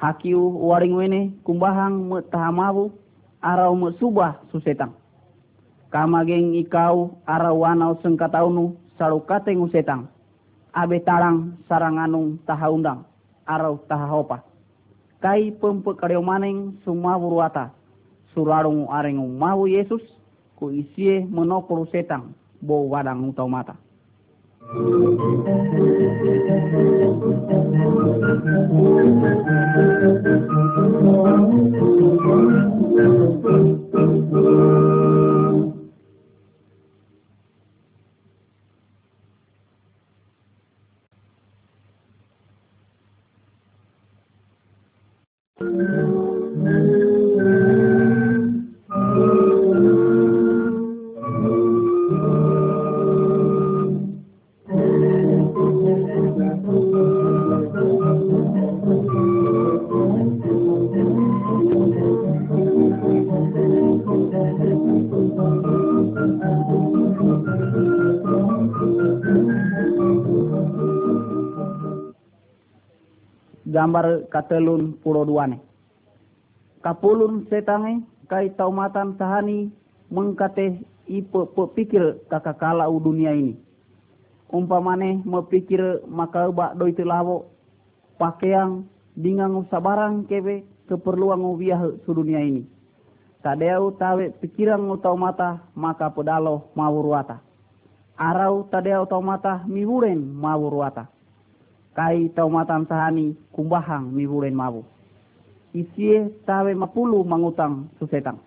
[0.01, 2.89] Hakiu waring wene kumbahang metahamawu
[3.39, 4.97] araw mesubah susetang.
[5.93, 10.09] Kamageng ikaw araw wanaw sengkataunu sarukateng usetang.
[10.75, 13.05] Abe tarang saranganung tahaundang
[13.47, 14.43] araw tahahopa.
[15.21, 17.71] Kai pempekario maneng sumawuruata.
[18.35, 20.03] surarung areng umahu Yesus
[20.59, 23.47] ku isie menopol setang bo wadang utau.
[45.57, 47.14] Thank you.
[73.85, 75.61] Gambar katelun pulau duane.
[76.81, 79.69] Kapulun setange kai taumatan sahani
[80.09, 81.41] mengkate ipe
[81.77, 83.53] pikir kakakala dunia ini.
[84.49, 87.45] Umpamane mepikir maka bak doi telawo
[88.17, 92.65] pakaian dingang sabarang kebe keperluan ngubiah dunia ini.
[93.45, 97.37] Tadeu tawe pikiran mata maka pedalo mawuruata.
[98.17, 101.13] Arau tadeu mata miwuren mawuruata
[101.95, 104.83] kai taumatan sahani kumbahang mibulen mabu.
[105.71, 108.39] Isie tawe mapulu mangutang susetang.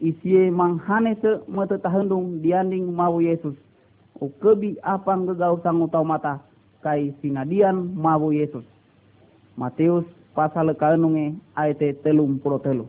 [0.00, 3.56] Isie manghane se mata tahendung dianding mabu Yesus.
[4.20, 6.40] O kebi apang gegau sangu taumata
[6.84, 8.64] kai sinadian mabu Yesus.
[9.56, 10.04] Matius
[10.36, 12.84] pasal kaenunge ayat telung puluh telu.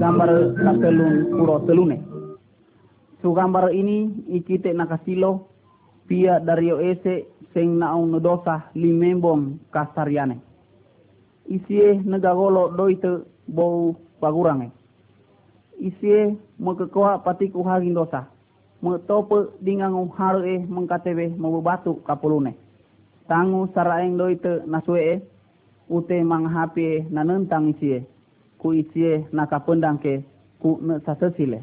[0.00, 2.19] Gambar katelung puluh telune.
[3.20, 5.46] Su gambar ini ikite nakasilo
[6.08, 10.40] pia dari ese sing naung nedosa limembong kasariane.
[11.50, 14.72] Isie negagolo doite bau bagurange.
[15.80, 18.28] Isie mekekoa patiku hagin dosa
[19.06, 22.54] tope dingangu haru e mengkatebe batu kapulune.
[23.28, 25.20] Tangu saraeng doite nasue
[25.88, 28.06] ute manghapi nanentang isie
[28.58, 30.24] ku isie nakapendang ke
[30.60, 31.62] ku ne sasesile.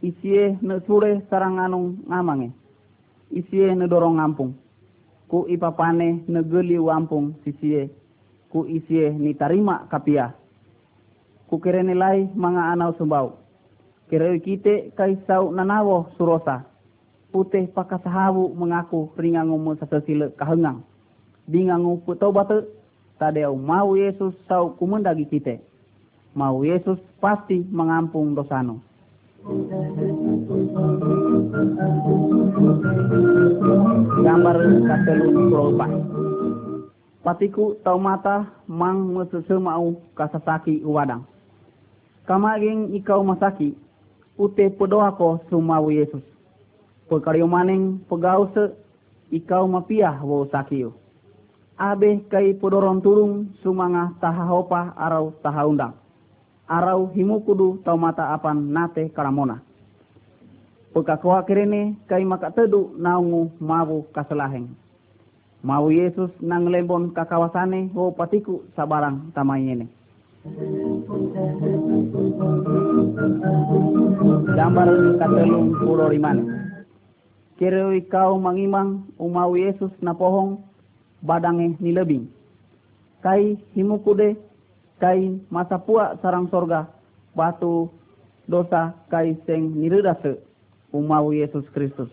[0.00, 2.50] Isie ne sure sarang anung ngamange.
[3.30, 4.56] Isie ne dorong ngampung.
[5.28, 7.92] Ku ipapane ne geli wampung sisie
[8.50, 10.34] ku isie ni tarima kapia.
[11.46, 13.40] Ku kerene lai manga anau sembau
[14.10, 16.66] Kira kite kai sau nanawo surosa.
[17.30, 20.82] Putih pakasahabu mengaku ringangu sasasile kahengang.
[21.46, 22.66] Dingangu putobate
[23.22, 25.62] tadeu mau Yesus sau kumendagi kite.
[26.34, 28.82] Mau Yesus pasti mengampung dosano.
[34.20, 35.90] Gambar katelu kelopak.
[37.24, 41.24] Patiku tau mata mang mesese mau kasasaki wadang.
[42.28, 43.72] Kamaring ikau masaki,
[44.36, 46.22] ute podoa ko sumau Yesus.
[47.08, 48.76] Pekario maning pegau se,
[49.32, 50.92] ikau mapiah wo sakio.
[51.80, 55.96] Abe kai podoron turung sumangah tahahopa arau tahaundang.
[56.70, 59.58] Arau himukudu tau mata apan nate karamona.
[60.94, 64.70] Pekakoa kerene kai maka tedu naungu mawu kaselaheng.
[65.66, 69.90] Mau Yesus nang lembon kakawasane ho patiku sabarang tamayene.
[74.54, 76.46] Gambar katelung pulo rimane.
[77.58, 80.62] Kira kau mangimang umau Yesus na pohong
[81.18, 82.30] badange nilebing.
[83.20, 84.38] Kai himukude
[85.00, 86.86] kai masa pua sarang sorga
[87.32, 87.88] batu
[88.44, 90.38] dosa kai seng niredase
[90.92, 92.12] umau Yesus Kristus.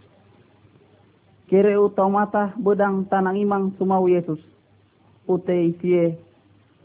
[1.52, 4.40] Kere utau mata bedang tanang imang sumau Yesus.
[5.28, 6.16] Ute isie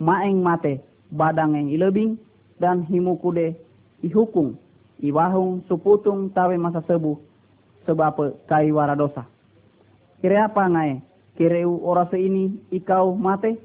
[0.02, 0.82] maeng mate
[1.14, 2.18] badang yang ilebing
[2.58, 3.54] dan himukude
[4.02, 4.58] ihukung
[5.02, 7.18] iwahung suputung tawe masa sebu
[7.86, 9.26] sebab kai waradosa.
[10.22, 11.02] Kire apa ngai?
[11.34, 13.58] Kireu orase ini ikau mate?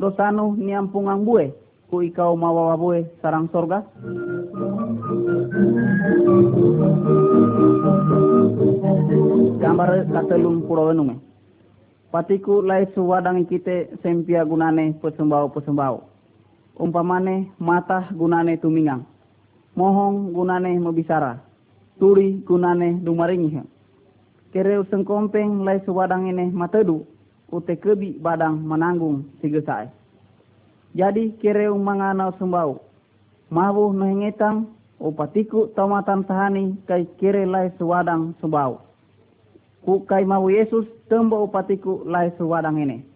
[0.00, 1.52] Dosanu niampungang bue
[1.92, 3.84] ku ikau mawawa bue sarang sorga?
[9.60, 11.20] Gambar katelung puro enume.
[12.08, 16.08] Patiku lai suwadang kite sempia gunane pesembau pesembau
[16.80, 19.04] umpamane mata gunane tumingang.
[19.76, 21.36] Mohong gunane mebisara.
[22.00, 23.60] Turi gunane dumaringi.
[24.48, 27.04] Kere useng kompeng lai suwadang ini matedu
[27.50, 29.90] ute kebi badang menanggung sigesai
[30.94, 32.80] jadi kere umangana sembau
[33.50, 38.80] mabu mengetang upatiku tomatan sahani kai kere lai suwadang sembau
[39.84, 43.10] ku kai mau Yesus tembo upatiku lai suwadang ini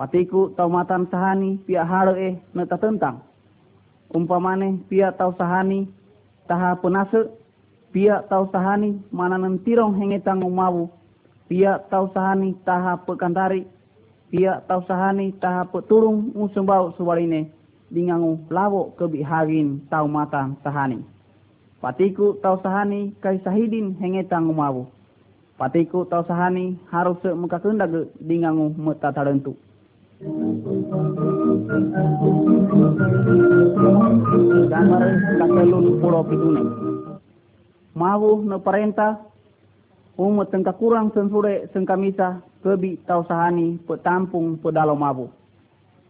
[0.00, 3.20] Patiku tau matan sahani pia haro eh neta tentang.
[4.08, 5.92] Umpamane pia tau sahani
[6.48, 7.28] taha penase
[7.92, 10.88] pia tau sahani mana nentirong hengetang umawu.
[11.50, 13.66] Pia tau sahani taha pekantari.
[14.30, 17.50] Pia tau sahani taha peturung musembau suwaline.
[17.90, 21.02] Dingangu lawo kebi hagin tau matan sahani.
[21.82, 24.86] Patiku tau sahani kai sahidin hengetang umawu.
[25.58, 29.58] Patiku tau sahani harus muka kendag dingangu meta tarentu.
[34.70, 35.02] Gambar
[35.34, 36.62] kakelun pulau pitune.
[37.98, 39.29] Mau ne perintah
[40.20, 45.32] umat tengka kurang sensure sengkamisa kebi tau sahani petampung pedalo mabu.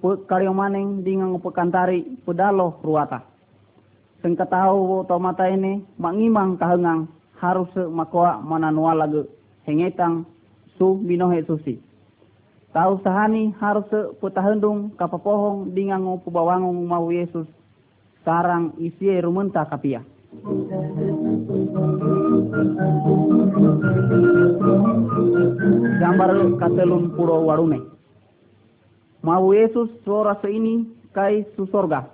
[0.02, 3.22] Pe karyo maneng dingang pekantari pedalo ruata.
[4.18, 7.06] Sengka tahu tau mata ini mangimang kahengang
[7.38, 9.30] harus makoa mananua lagu
[9.64, 10.26] hengetang
[10.74, 11.78] su binohe susi.
[12.74, 13.86] Tahu sahani harus
[14.18, 17.46] petahendung kapapohong dingango pubawangung mau Yesus.
[18.26, 20.02] Sarang isi rumenta kapia.
[26.00, 26.30] Gambar
[26.61, 27.80] katelun puro warune.
[29.20, 32.08] Mau Yesus suara seini kai susorga.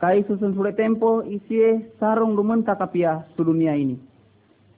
[0.00, 1.60] Kai susun sule tempo isi
[2.00, 4.10] sarung rumenta kapia su dunia ini.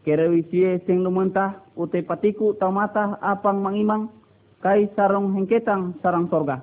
[0.03, 4.11] kerewi sie sing lumentah ute patiku taumata apang mangimang
[4.59, 6.63] kai sarong hengketang sarang sorga.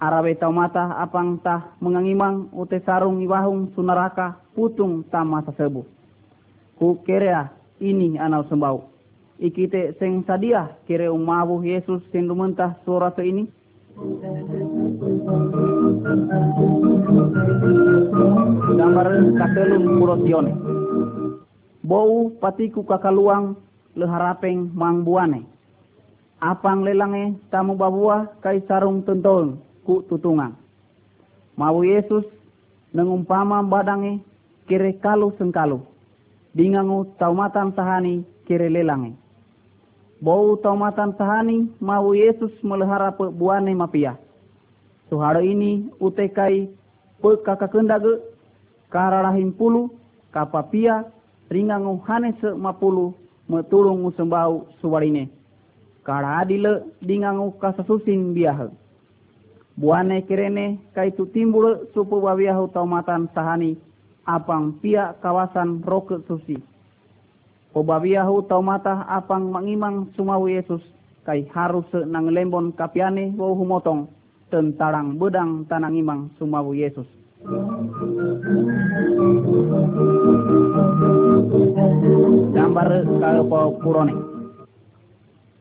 [0.00, 5.84] Arabe taumata apang tah mengangimang ute sarung iwahung sunaraka putung tama sasebu.
[6.80, 7.52] Ku kerea
[7.84, 8.88] ini anau sembau.
[9.36, 13.44] Ikite sing sadia kere umawu Yesus sing lumentah suara ini.
[18.74, 20.52] Gambar katelun purosione.
[21.84, 23.60] Bau patiku kakaluang
[23.92, 25.44] leharapeng mang buane.
[26.40, 30.56] Apang lelange tamu babua kai sarung tenton ku tutungan.
[31.54, 32.24] Mau Yesus
[32.90, 34.22] nengumpama badange
[34.66, 35.93] kire kalu sengkalu.
[36.54, 39.18] Dingangu taumatan sahani kire lelange.
[40.22, 44.14] Bau taumatan sahani mau Yesus melihara buane mapia.
[45.10, 46.70] Suhara ini utekai
[47.18, 48.22] pe kakakendage
[48.88, 49.90] kararahim pulu
[50.30, 51.04] kapapia
[51.50, 53.14] ringangu hane se mapulu
[53.50, 55.28] metulungu sembau suwarine.
[56.06, 58.70] Kara adile dingangu kasasusin biah.
[59.74, 63.74] Buane kirene kaitu timbul supu babiahu taumatan sahani
[64.24, 66.56] apang pia kawasan roke susi.
[67.74, 70.80] Pobabiahu tau mata apang mangimang sumawu Yesus
[71.24, 74.06] kai harus nang lembon kapiane wau humotong
[74.52, 77.08] tentarang bedang tanang imang sumawu Yesus.
[82.54, 82.88] Gambar
[83.50, 84.14] po purone.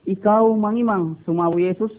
[0.06, 1.92] Ikau mangimang sumawu Yesus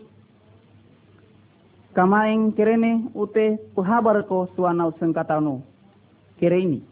[1.94, 5.73] kamaeng kerene ute pehabar ko suanau sengkatanu
[6.40, 6.82] kere ini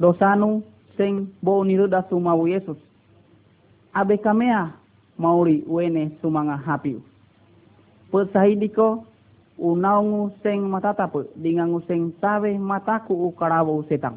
[0.00, 0.64] dosanu
[0.96, 2.76] sing bo niruda sumawu Yesus.
[3.92, 4.72] Abe kamea
[5.20, 7.00] mauri wene sumanga hapiu.
[8.12, 9.04] Pesahidiko
[9.58, 14.16] unaungu sing matatapu dingangu sing tawe mataku ukarawo setang.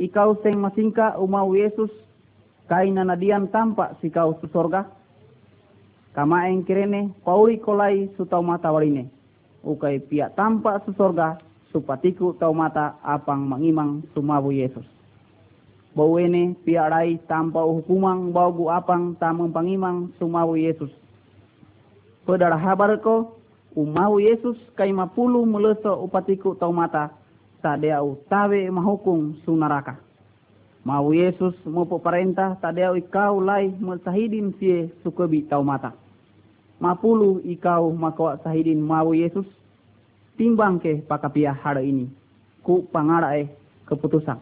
[0.00, 1.92] Ikau sing masingka umau Yesus
[2.68, 4.88] kaina nadian tampak sikau susorga.
[6.16, 9.08] Kama eng kirene pauri kolai sutau mata warine.
[9.64, 11.36] Ukai pia tampak susorga
[11.76, 14.88] supatiku tau mata apang mangimang sumawu Yesus
[15.96, 20.92] bawene piarai tanpa hukumang bau apang tamang pangimang sumawu Yesus.
[22.28, 23.40] Pedara habar ko
[23.72, 27.16] umau Yesus kay mapulu muleso upatiku tau mata
[27.64, 29.96] tadea utawe mahukung sunaraka.
[30.84, 35.96] Mau Yesus mupo perintah tadea ikau lai mesahidin sie sukebi tau mata.
[36.76, 39.48] Mapulu ikau makawa sahidin mau Yesus
[40.36, 42.06] timbang ke pakapia hari ini
[42.60, 43.48] ku pangarae
[43.88, 44.38] keputusan.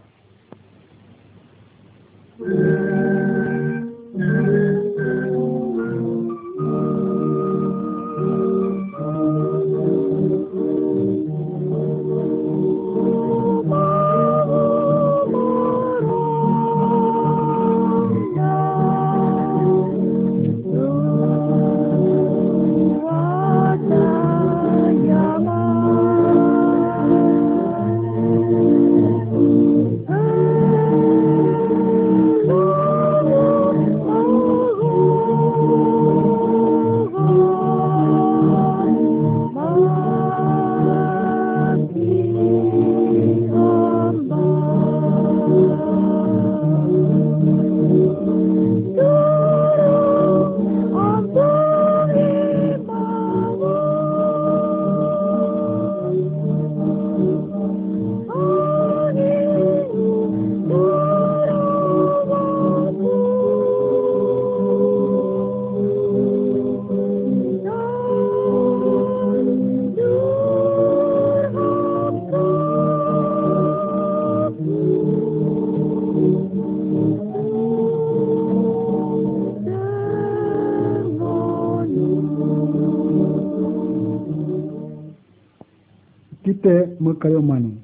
[87.05, 87.76] Makayo mani.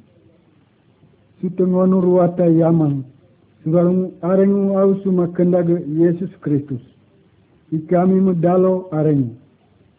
[1.41, 3.05] Sutengono ruata yaman,
[3.62, 6.81] sugalung arengu au suma kendaga Yesus Kristus.
[7.73, 9.37] Ikami medalo arengu.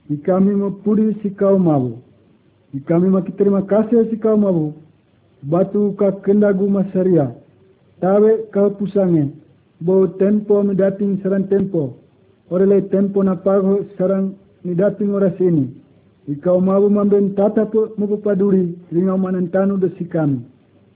[0.09, 1.97] Ikami mepuri sikau mabu.
[2.73, 4.73] Maki terima kasih sikau mabu.
[5.43, 7.31] Batu ka kendagu masaria.
[8.01, 9.31] Tawe kau pusange.
[9.79, 11.97] Bo tempo medating sarang tempo.
[12.51, 15.80] Orele tempo na pago sarang nidating oras ini.
[16.29, 20.39] Ikaw mabu mamben tata po mapapaduri ringaw manantano da si kami.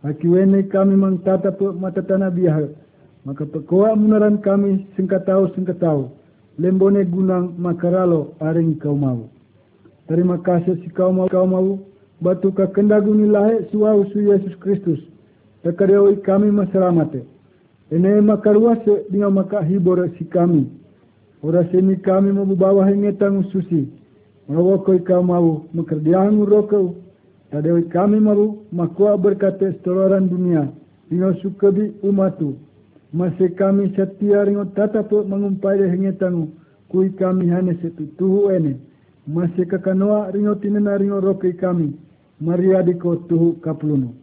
[0.03, 2.69] Akiwene kami mang tata po matatana biha.
[3.26, 6.11] Makapakoa munaran kami singkatao singkatao.
[6.59, 9.26] Lembone gunang makaralo aring ikaw mabu.
[10.07, 11.82] Terima kasih si kau mau kau mau
[12.21, 15.01] batu ka kendagu nilahe suau su Yesus Kristus.
[15.65, 17.26] Takareoi kami masalamate.
[17.89, 20.69] Ene makaruase dengan maka hibor si kami.
[21.41, 23.89] Ora seni kami mau bawa hengetang susi.
[24.45, 26.93] Mawakoi kau mau mekerdiang rokau.
[27.49, 30.69] Tadewi kami mau makwa berkata setoloran dunia.
[31.09, 32.53] Dengan sukabi umatu.
[33.09, 36.53] Masih kami setia ringo tatap mengumpai hengetang.
[36.93, 38.77] Kui kami hanya setutuhu ene.
[39.25, 41.97] Masih kakanoa ringo tinena ringo rokai kami.
[42.37, 44.13] Maria diko tuhu kapuluno.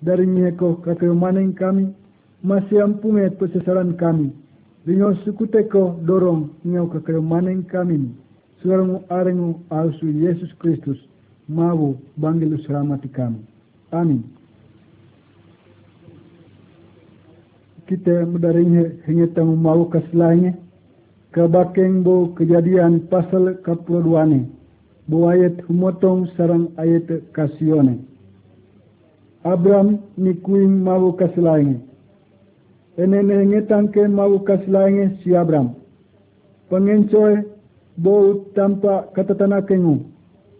[0.00, 1.92] Dari nyeko kakeo maning kami
[2.40, 4.32] masih ampunge pesesaran kami.
[4.88, 8.08] Ringo sukuteko dorong ngau kakeo maning kami.
[8.62, 10.98] Suaramu arengu alsu Yesus Kristus.
[11.48, 13.42] Mawu bangilu selamati kami.
[13.90, 14.22] Amin.
[17.90, 20.54] Kita mendaringnya hingga tamu mau keselahnya.
[21.34, 24.46] Kebakeng bo kejadian pasal kapuluduane.
[25.10, 27.98] Bo ayat humotong sarang ayat kasione.
[29.42, 31.90] Abraham ni kuing mau keselahnya
[33.00, 35.72] enene ngetangke mau kaslainge si Abraham.
[36.68, 37.48] Pengencoy
[37.96, 40.06] bau tanpa katatana kengu.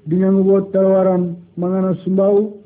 [0.06, 2.58] Dengan buat tawaran mangana sumbau.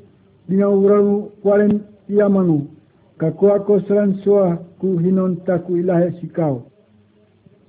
[0.47, 1.07] Dengan urang
[1.41, 2.69] kualen iamanu.
[3.17, 6.69] Kakua ko seran soa ku hinon taku ilahe si kau.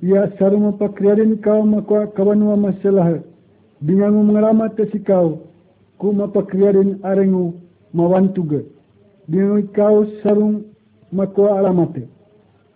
[0.02, 3.22] Ia sarungo pakriarin kau makua kawanua masalah.
[3.80, 5.48] Dengan mengalamat si kau.
[5.96, 7.56] Ku mapakriarin arengu
[7.96, 8.60] mawantuga.
[9.24, 10.68] Dengan kau sarung
[11.12, 12.06] makwa alamate.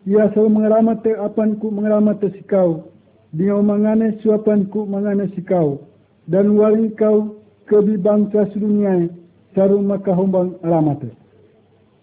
[0.09, 2.90] Ia selalu mengalamate apan ku mengalamate si kau.
[3.33, 5.87] Dia mangane suapan ku mangane si kau.
[6.27, 7.39] Dan waling kau
[7.71, 9.07] kebi bangsa sedunia
[9.55, 11.15] saru maka hombang alamate.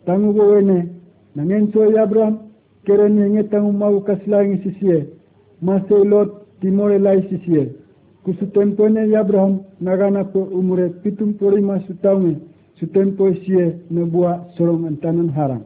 [0.08, 0.88] Tangu bowene
[1.36, 2.48] nangen so Abraham
[2.88, 5.12] keren yang tangu mau kaslangi sisie.
[5.60, 7.76] Masih lot timore lai sisie.
[8.24, 12.40] Kusutempone Abraham nagana ko umure pitum pori masu taunge.
[12.80, 15.66] Sutempo sie nebuah sorong antanan harang.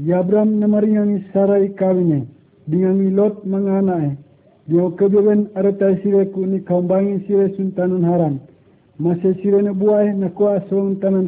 [0.00, 2.26] Yabram namaringangi sarai kawine
[2.66, 4.23] dingangi lot manganae
[4.68, 8.40] dio kebeben arata sire ku ni kaumbangi sire suntanun haran.
[8.98, 10.60] Mase sire na buai na koa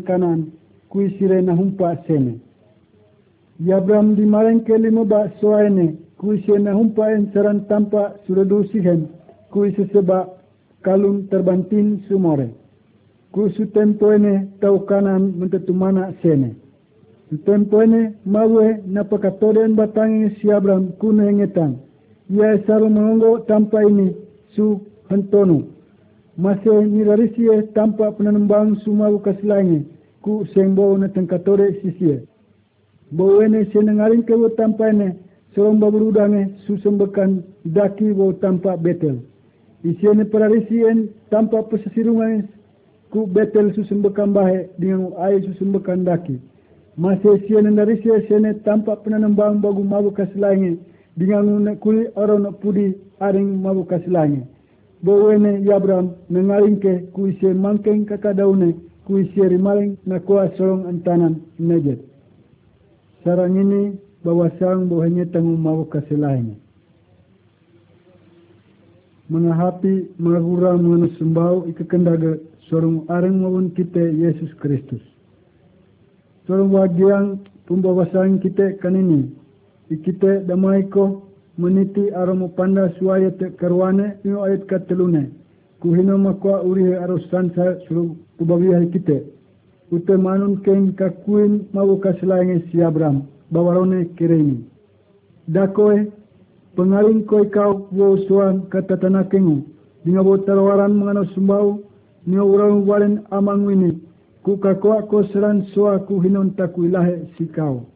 [0.07, 0.53] kanan
[0.89, 2.41] kui sire na humpa sene.
[3.61, 8.65] Yabram di mareng ke limo ba soaene kui sire na humpa en saran tampa suradu
[8.73, 9.09] sihen
[9.51, 10.29] kui seseba
[10.83, 12.49] kalun terbantin sumore.
[13.33, 16.55] Ku su tempo ene tau kanan mentetumana sene.
[17.45, 21.86] Tempone mawe napakatoren batangi si Abraham kuna ngetang.
[22.27, 24.11] Ia saru mengongo tanpa ini
[24.57, 25.63] su hentonu.
[26.37, 29.87] Masih nirarisie tanpa penanembang sumawu kasilangi
[30.27, 32.27] ku sengbo na tengkatore sisie.
[33.15, 35.15] Bawene senengaring kewo tanpa ini
[35.55, 39.23] sorong baburudange susembekan daki wo tanpa betel.
[39.87, 42.51] Isiene pararisien tanpa pesesirungan
[43.15, 46.43] ku betel susembekan bahe dengan air susembekan daki.
[46.99, 50.75] Masih siane dari sia siane tampak penanambang bagu mabu kasilangi
[51.17, 54.45] dengan ngune kuli nak pudi aring mabu kasilangi.
[55.01, 58.77] Bawene Yabram mengalingke kuise mangkeng kakadaune
[59.09, 62.01] kuise rimaling na kuah sorong antanan nejet.
[63.25, 64.89] Sarang ini bawa sang
[65.33, 66.57] tanggung mabu kasilangi.
[69.27, 72.39] Mengahapi menghura mengenai sembau ikakendaga
[72.71, 75.03] sorong aring maupun kita Yesus Kristus.
[76.47, 79.46] Sorong wagiang pembawasan kita kan ini.
[79.87, 81.23] Kita damai ko
[81.59, 85.31] meniti aramu panda suaya te karwane ino ayat katelune.
[85.81, 89.23] Kuhino makwa uri arusan sa suruh kubawi kita.
[89.93, 93.31] Ute manun keng kakuin mau kasilangi si Abraham.
[93.53, 94.67] Bawarone kireni.
[95.47, 96.11] Dakoe
[96.75, 99.63] pengaling koi kau wo suan kata tanah kengu.
[100.03, 101.79] Dinga bo tawaran mengano sumbau.
[102.27, 104.03] Nio urang walen amang wini
[104.43, 107.87] ku kakua ko seran soa ku hinon taku ilahe si kau.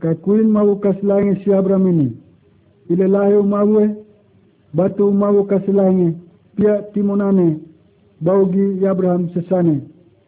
[0.00, 2.08] Kakuin mau kasilangi si Abraham ini.
[2.90, 3.96] Ile lahe umawe,
[4.74, 6.12] batu umawe kasilangi,
[6.56, 7.60] pia timonane,
[8.20, 9.80] baugi Abraham sesane.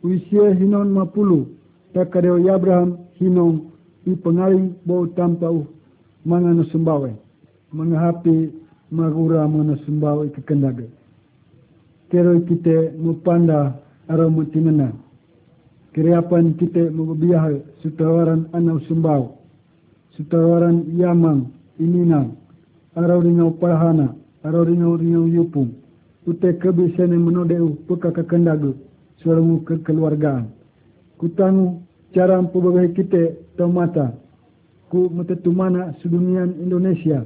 [0.03, 1.47] Uisia hinon mapulu,
[1.93, 3.73] takadeo Abraham hinon
[4.07, 5.67] i pengaling bau tanpa u
[6.25, 7.11] mangano sumbawe.
[7.73, 8.51] Mengahapi
[8.91, 10.87] magura mangano sumbawe ikekendaga.
[12.11, 13.75] Kero kita mupanda
[14.09, 14.95] araw mo tinana.
[15.93, 17.51] Kiriapan kita magubiyah
[17.83, 19.36] sutawaran anaw sumbaw.
[20.17, 22.41] Sutawaran yamang ininang.
[22.97, 24.17] Araw ringaw parahana.
[24.41, 25.77] Araw ringaw ringaw yupung.
[26.25, 28.73] Ute kebisan yang menodeu pekakakandagu.
[29.21, 30.49] Suaramu kekeluargaan.
[31.21, 31.85] Kutangu
[32.17, 34.17] cara pembagai kita tau mata.
[34.89, 37.21] Ku metetumana sedunian Indonesia.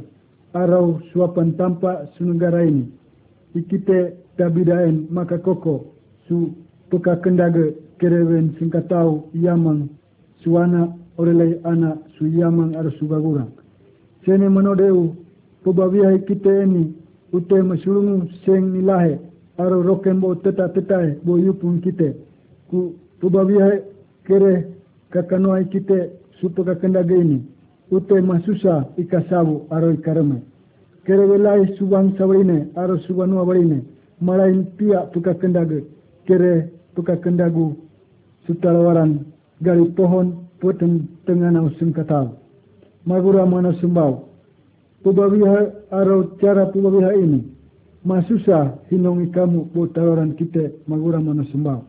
[0.51, 2.91] Arau suapan tampak sunegara ini.
[3.55, 5.95] Ikite tabidaen maka koko
[6.27, 6.59] su
[6.91, 7.71] puka kendaga
[8.03, 9.87] kerewen singkatau yamang
[10.43, 13.53] suana orelai anak suyamang ar subagurang.
[14.25, 15.13] Sene manodeu
[15.65, 16.93] pubawihai kita ini
[17.33, 19.19] ute masulungu seng nilahe
[19.59, 22.17] aro roken bo teta tetae bo yupun kita
[22.71, 23.85] ku pubawihai
[24.25, 24.67] kere
[25.13, 26.09] kakanoai kita
[26.41, 27.45] supo kakendaga ini
[27.93, 30.41] ute masusa ikasabu aro ikarame
[31.05, 33.85] kere welai subang sawarine aro subanua warine
[34.21, 35.85] malain pia puka kendaga
[36.27, 37.77] kere puka kendagu
[38.47, 39.27] sutalawaran
[39.61, 42.37] gali pohon poten tengana usung katau
[43.07, 44.29] magura mana sumbau
[45.03, 47.41] pubawiha aro cara pubawiha ini.
[48.01, 51.85] Masusa hinongi kamu po talawaran kita magura mana sumbau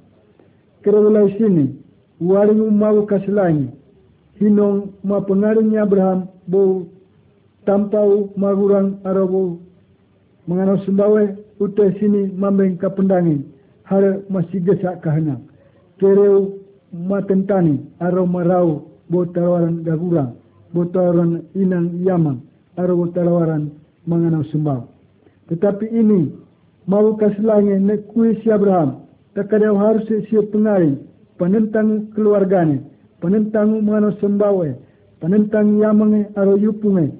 [0.84, 1.78] kere welai sini
[2.20, 3.70] waring umau kasilangi
[4.42, 6.90] hinong ma pengaring Abraham bo
[7.66, 9.62] tampau magurang arabu
[10.50, 13.46] mengano sumbawe ute sini mambeng kapendangi
[13.86, 15.38] har masih gesak kahana.
[16.02, 16.61] Kereu
[16.94, 20.36] matentani aro marau bo tawaran gagurang
[20.74, 22.44] bo tawaran inang yaman
[22.78, 23.72] aro bo tawaran
[24.08, 24.88] mengano sumbau
[25.50, 26.32] tetapi ini
[26.88, 31.00] mau kaslange ne kuis Abraham takadau harus siap pengaring
[31.40, 32.84] penentang keluarganya
[33.24, 34.70] penentang mengano sumbawe
[35.24, 37.14] penentang yamange aro yupunge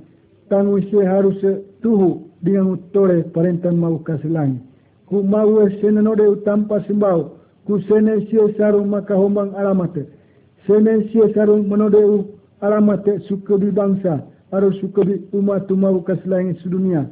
[0.52, 1.40] tangu se harus
[1.80, 4.60] tuhu dengan utore parentan mau kasilangi.
[5.08, 7.40] Ku mau sene node utampa simbau.
[7.66, 10.08] Ku sene sie saru maka hombang alamate.
[10.68, 12.26] Sene sie saru menode u
[12.62, 14.26] alamate sukebi bangsa.
[14.52, 17.06] Aro sukebi umat mau kasilangi sedunia.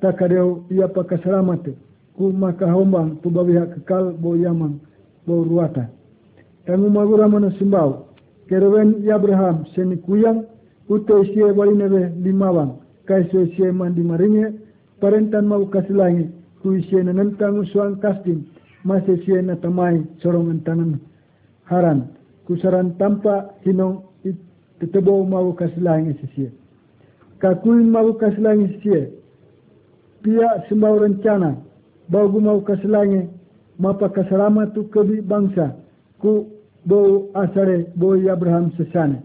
[0.00, 1.74] Takadeu ia pakasalamate.
[2.16, 4.80] Ku maka hombang tubawiha kekal bo yamang
[5.26, 5.90] bo ruata.
[6.66, 8.06] Tangu magura mana simbau.
[8.48, 10.46] Kerewen Abraham seni kuyang
[10.88, 14.54] ute sie walinebe limawang kaiso sie mandi maringe
[15.00, 16.30] parentan mau kasilangi
[16.62, 18.46] kui sie na nantang usuang kastin
[18.86, 21.02] masih sie na tamai sorongan tanan
[21.66, 22.14] haran
[22.46, 24.06] kusaran tampa hinong
[24.78, 26.54] tetebo mau kasilangi sie
[27.42, 29.10] kakui mau kasilangi sie
[30.22, 31.58] pia sembau rencana
[32.08, 33.26] bagu mau kasilangi
[33.78, 35.74] mapa kasarama tu kebi bangsa
[36.22, 36.46] ku
[36.86, 39.22] bo asare bo Abraham sesane.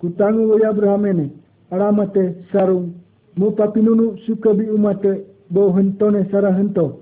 [0.00, 1.26] Ku tangu Abraham ini
[1.70, 2.96] alamate sarung
[3.36, 7.01] mo papinunu sukabi umate bo hentone sara hento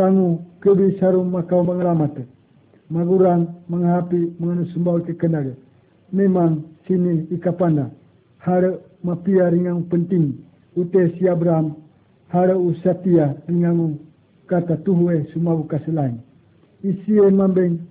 [0.00, 2.24] tangu kebi sarum makau mengelamat
[2.88, 5.12] magurang menghapi mengenai sembau ke
[6.08, 7.92] memang sini ikapana
[8.40, 10.40] hara mapia ringan penting
[10.72, 11.76] ute siabram,
[12.32, 14.00] hara usatia ringan
[14.48, 16.16] kata tuhwe semua kaselain.
[16.80, 17.84] selain isi mambeng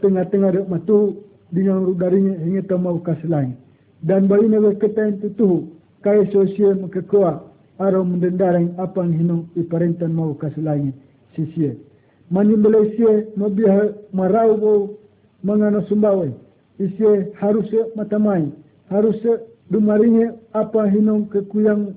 [0.00, 1.20] tengah-tengah dek matu
[1.52, 3.60] dengan rudarinya hingga tamau kaselain.
[4.00, 5.68] Dan bagi negara kita tutuh,
[6.00, 10.90] kaya sosial mengkekuat arah mendendarang apa yang hinung iparintan mau kasih
[11.36, 11.76] sisye.
[12.30, 14.72] Manimbalay siya mabiha maraw bo
[15.44, 16.32] mga nasumbaway.
[16.78, 18.48] Isye harus matamay.
[18.90, 19.16] Harus
[19.70, 21.96] dumaringe apa hinong kekuyang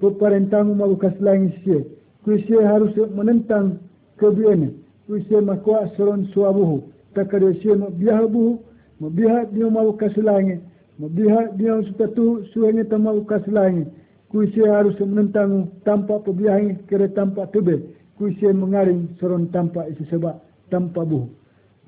[0.00, 1.80] peparentang mau kasulangin siya.
[2.24, 3.80] Kuisye harus menentang
[4.20, 4.76] kebiene.
[5.06, 6.84] Kuisye makwa soron suabuhu.
[7.16, 8.60] Takade siya mabiha buhu.
[9.00, 10.60] Mabiha dia mau kasulangin
[11.00, 11.80] Mabiha dia
[12.12, 13.88] tu suhanya tama ukas lain.
[14.28, 17.80] Kuisi harus menentang tanpa pebiahi kira tanpa tebe.
[18.20, 21.24] Kuisi mengaring soron tanpa isi sebab tanpa buh.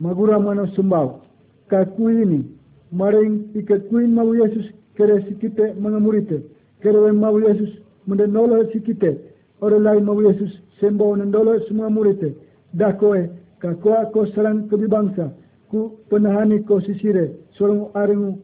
[0.00, 1.20] Magura mana sumbau.
[1.68, 2.40] Kaku ini
[2.88, 4.64] maring ikat kuin mau Yesus
[4.96, 6.40] kira si kita mengamurite.
[6.80, 9.12] Kira mau Yesus mendenolo si kita.
[9.60, 12.32] Orang lain mau Yesus sembaw nendolo semua murite.
[12.72, 13.28] Dakoe
[13.60, 15.36] kakua ko serang kebibangsa.
[15.68, 17.36] Ku penahani ko sisire.
[17.60, 18.40] Sorong aringu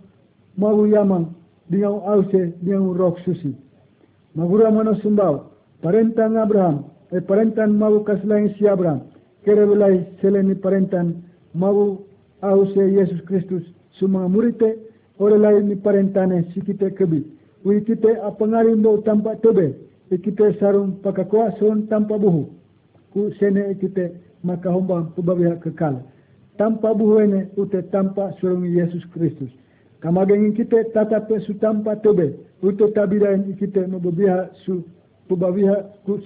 [0.60, 1.32] mau yamang
[1.72, 3.56] dengan ause dengan roh susi.
[4.36, 5.48] Magura mana sumbau,
[5.80, 9.00] parentan Abraham, e parentan mau kaslain si Abraham,
[9.44, 11.22] kere belai seleni parentan
[11.54, 12.04] mau
[12.42, 13.64] ause Yesus Kristus
[13.98, 14.78] sumang murite,
[15.18, 17.24] ore lai ni parentane si kita kebi.
[17.66, 19.74] Ui kita apangarin do tanpa tebe,
[20.10, 22.46] e kita sarung pakakuah son tanpa buhu.
[23.12, 25.98] Ku sene e kita maka hombang pubabiha kekal.
[26.56, 29.50] Tanpa buhu ini ute tanpa surung Yesus Kristus.
[29.98, 32.38] Kamagangin kita tata pe su tampa tobe.
[32.62, 34.86] Uto tabiran kita mababiha su
[35.26, 36.22] pubabiha ku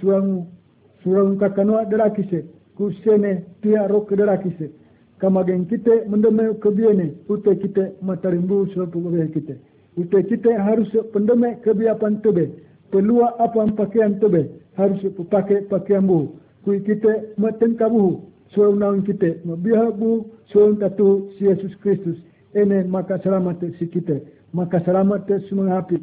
[1.02, 2.44] surangu surangu kakanoa derakise.
[2.76, 4.70] Ku sene tia rok derakise.
[5.18, 7.14] Kamagangin kita mendeme kebiene.
[7.28, 9.54] Uto kita matarimbu su pubabiha kita.
[9.96, 12.50] Uto kita harus pendeme kebiapan tobe.
[12.90, 14.48] Pelua apa pakaian tobe.
[14.76, 15.00] Harus
[15.30, 16.34] pakai pakaian buhu.
[16.64, 18.24] Kui kita matengka buhu.
[18.54, 19.42] Surangu naung kita.
[19.44, 20.26] Mabiha buhu.
[20.48, 22.18] Surangu tatu si Yesus Kristus
[22.54, 24.20] ene maka selamat si kita
[24.52, 25.96] maka selamat semua api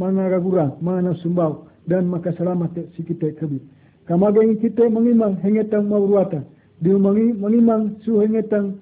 [0.00, 3.60] mga ragura mga nasumbau dan maka selamat si kita kebi
[4.06, 6.44] kamageng kita mengimang hengetang mawruata
[6.80, 8.80] di mangi mengimang su hengetang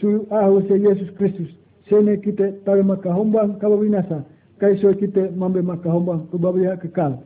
[0.00, 1.48] su ahu se Yesus Kristus.
[1.88, 4.24] Sene kita tawe makahombang kabawinasa
[4.60, 7.20] kaiso kita mambe makahombang kubabiha kekal.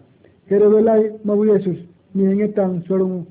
[0.48, 1.78] Kere welai mabu Yesus
[2.14, 3.26] ni hengetang sorong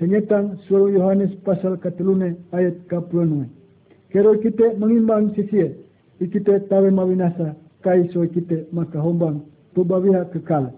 [0.00, 3.46] hengetang sorong Yohanes pasal katulune ayat kapulunwe
[4.10, 5.74] kero kita mengimbang sisie
[6.22, 9.42] ikite tawe mawinasa kaiso kita makahombang
[9.74, 10.70] kubabiha kekal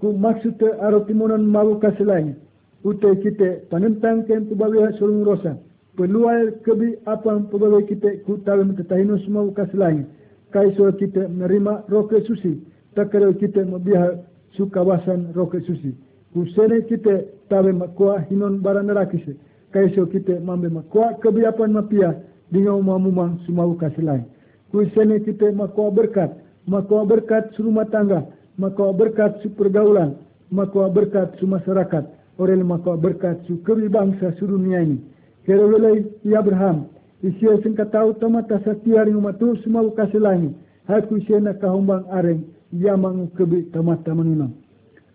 [0.00, 2.36] ku maksud aro timonan mabu kasilain
[2.84, 5.56] ute kita panentang ken kubabiha sorong rosa
[5.96, 10.04] peluai kebi apa pegawai kita ku tahu mentetahinu semua ukas lain.
[10.52, 12.60] Kaiso kita menerima roke susi.
[12.94, 14.24] Tak kira kita membiar
[14.54, 15.96] sukawasan roke susi.
[16.36, 19.32] Ku sene kita tahu makua hinon barang neraki se.
[19.72, 22.12] Kaiso kita mambe makua kebi apa mapia
[22.52, 24.28] dengan mamumang semua ukas lain.
[24.70, 26.30] Ku sene kita makua berkat.
[26.68, 28.28] Makua berkat serumah tangga.
[28.56, 30.16] Makua berkat supergaulan.
[30.48, 32.16] Makua berkat masyarakat.
[32.36, 35.00] Orang makua berkat su kebi bangsa sedunia ini.
[35.48, 36.84] Kero welai i Abraham.
[37.24, 40.52] Isia sing katau tama ta satia ring umatu semua kasih langi.
[40.84, 42.44] Haku isia na kahumbang areng
[42.76, 44.52] yamang kebi tamata menunang.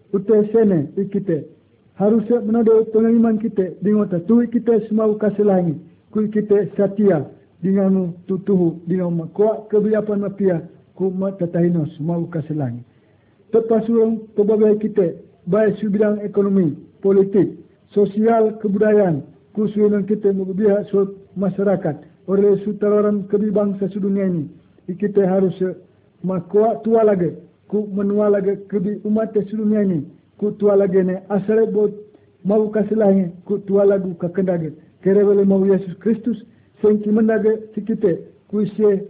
[0.09, 1.45] Ute sene ikite.
[1.93, 5.77] Harusnya menado pengiman kita dengan tu kita semua kasih langi.
[6.09, 7.29] Kui kita satia
[7.61, 10.57] dengan tutuhu dengan makwa kebiapan mapia
[10.97, 12.57] ku matatahino semua kasih
[13.53, 15.07] urang pelbagai kita
[15.47, 17.57] baik bidang ekonomi, politik,
[17.91, 19.23] sosial, kebudayaan,
[19.53, 22.07] kusunan kita mengubah suatu masyarakat.
[22.29, 24.47] Oleh sutararan kebi bangsa sedunia ini
[24.87, 25.55] kita harus
[26.23, 27.33] makwa tua lagi
[27.67, 30.05] ku menua lagi kebi umat sedunia ini.
[30.37, 31.91] Ku tua lagi ne asal bot
[32.45, 34.73] mau kasih lain ku tua lagu kakendage
[35.03, 36.37] kere wale mau Yesus Kristus
[36.81, 39.05] sengki mendage sikite ku isi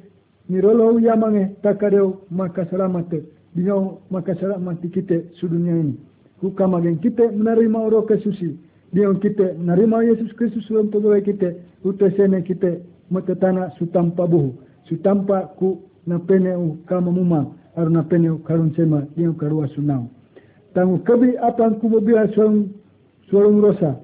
[0.50, 3.24] nirolo yamange takareo maka selamat
[3.56, 5.96] dinau maka selamat kita sedunia ini.
[6.40, 8.58] Ku kamagen kita menerima roh kesusi
[8.92, 11.56] dia kita menerima Yesus Kristus dalam pegawai kita.
[11.88, 14.52] Utasene kita matatana sutampa buhu
[14.92, 17.56] sutampa ku napene u kama muma.
[17.80, 19.08] Aru napene u karun sema.
[19.16, 20.12] Dia karua sunau.
[20.76, 22.68] Tangu kabi apa ku mobila suang
[23.32, 23.96] suang rosa.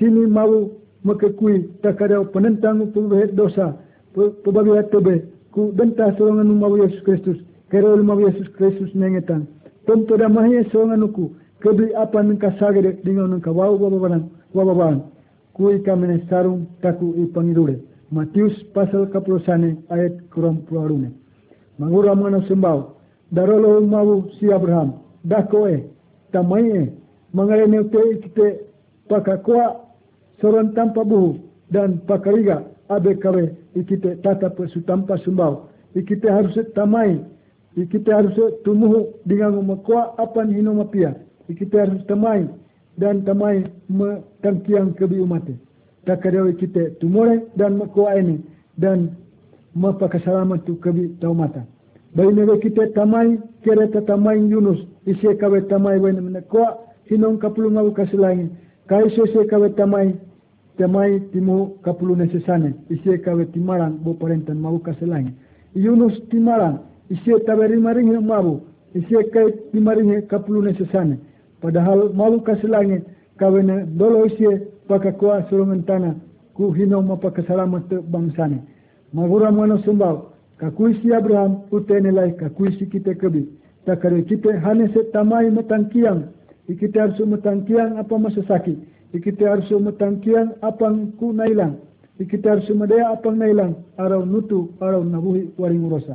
[0.00, 0.72] Sini mau
[1.04, 3.76] makakui takada penentang pegawai dosa.
[4.16, 7.36] Pegawai tebe ku benta suangan mau Yesus Kristus
[7.70, 9.46] kerol mau Yesus Kristus nengetan
[9.86, 11.30] tonto damahnya suanganuku
[11.62, 15.06] kebi apa nengka sagede dengan nengka wau bababanan wababan
[15.54, 21.14] kui kamene sarung taku i pangidule Matius pasal kapulosane ayat kuram puarune
[21.80, 22.96] mangura mana sembau.
[23.32, 25.00] Darolo mau si Abraham.
[25.24, 25.84] Dako e
[26.32, 26.92] tamai e.
[27.32, 28.60] Mangare ne te kite
[29.08, 29.80] pakakwa
[30.40, 31.38] soran tanpa buhu
[31.70, 35.70] dan pakariga abe kawe ikite tata pesu tanpa sembau.
[35.94, 37.22] Ikite harus tamai
[37.76, 41.14] ikite harus tumuhu dengan makwa apan hino mapia
[41.50, 42.46] ikite harus tamai
[42.98, 45.54] dan tamai me tangkiang kebi umate.
[46.06, 48.40] Takadewi kita tumore dan makwa ini
[48.78, 49.16] dan
[49.76, 51.64] mapakasalamat tu kebi taumata.
[52.16, 57.92] Bayi newe kita tamai kere tamai Yunus isi kawe tamai wen menekwa hinong kapulu ngau
[57.92, 58.50] kasilangi.
[58.88, 60.16] Kaiso se kawe tamai
[60.78, 65.30] tamai timu kapulu nesesane isi kawe timarang bo parentan mau kasilangi.
[65.74, 68.60] Yunus timarang isi taberi maringi mabu
[68.94, 71.18] isi kai timaringi kapulu nesesane.
[71.60, 73.02] Padahal malu kasilangi
[73.36, 76.14] kawena dolo isie pakakua sulungan tanah
[76.54, 78.62] ku hino mapakasalamat bangsane.
[79.12, 83.46] Magura mano sumbau kakuisi Abraham utene lai kakuisi kita kebi.
[83.86, 86.30] Takare kita hane se tamai matangkiang.
[86.68, 88.78] Ikita harus matangkiang apa masa sakit.
[89.10, 90.86] Ikita harus matangkiang apa
[91.18, 91.82] ku nailang.
[92.20, 93.74] Ikita harus madaya apa nailang.
[93.98, 96.14] Arau nutu arau nabuhi waring urosa.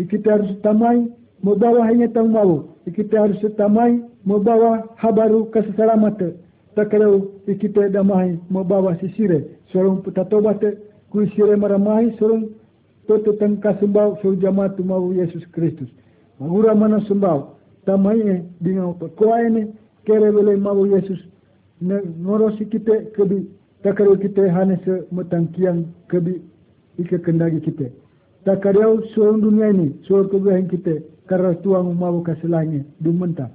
[0.00, 1.12] Ikita harus tamai
[1.44, 2.52] membawa hanya tahu mau.
[2.88, 6.40] Kita harus tamai membawa habaru keselamatan.
[6.72, 9.60] Tak kalau kita damai membawa sisire.
[9.68, 10.64] Sorong petatobat
[11.12, 12.48] kui sire maramai sorong
[13.04, 15.92] toto tengka sembau so jamaat mau Yesus Kristus.
[16.40, 17.60] Magura mana sembau.
[17.84, 19.68] Tamai e dengan perkoa ini
[20.08, 21.20] kere bele mau Yesus.
[21.84, 23.44] Ngorosi kita kebi.
[23.84, 26.40] Tak kalau kita hanya semetangkiang kebi
[26.96, 27.92] ika kendagi kita.
[28.40, 33.52] Tak kalau seorang dunia ini, seorang kebahan kita, karena tuang mau kasih langit, dumenta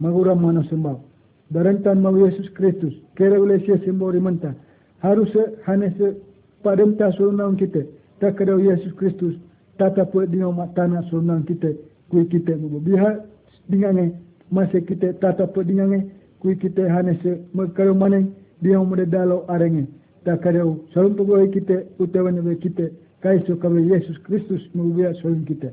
[0.00, 1.02] magura mana sembau.
[1.50, 4.54] Darantan mau Yesus Kristus, kera boleh sia sembau rimanta.
[5.02, 5.28] Harus
[5.66, 6.16] hanese
[6.62, 7.84] pademta surunang kita.
[8.22, 9.34] Tak kada Yesus Kristus,
[9.76, 11.74] tata pun dengan matana surunang kita.
[12.10, 13.22] Kui kita biha
[13.66, 14.14] dengan
[14.50, 16.06] masa kita tata pun dengan
[16.38, 18.30] kui kita hanese merkaro maneng
[18.62, 19.90] dia umur dalau arenge.
[20.24, 20.62] Tak kada
[20.92, 25.72] salun pegawai kita utawan kita kaiso kabe Yesus Kristus mengubah salun kita.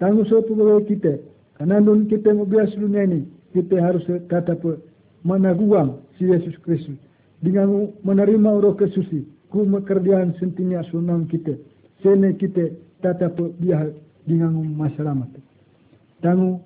[0.00, 1.20] Tangguh so pegawai kita.
[1.60, 3.20] Kanandun kita mengubah salun ini
[3.56, 4.76] kita harus kata apa
[5.24, 6.98] menaguang si Yesus Kristus
[7.40, 11.54] dengan menerima roh kesusi ku mekerjaan sentinya sunang kita
[12.02, 13.88] sene kita tatap biah
[14.28, 15.40] dengan masyarakat.
[16.20, 16.60] Tangu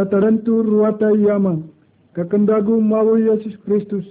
[0.06, 1.58] Tatarantu ruata yama,
[2.14, 4.06] kakendagu mau Yesus Kristus,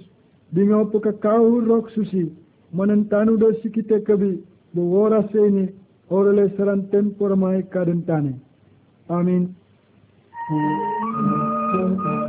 [0.51, 2.35] dengan kau rok susi,
[2.75, 4.43] menentanu dosi kita kebi,
[4.75, 5.71] bawora seni,
[6.11, 6.91] orale saran
[7.39, 8.35] mai kadentane.
[9.07, 9.55] Amin.
[10.51, 12.24] Hmm.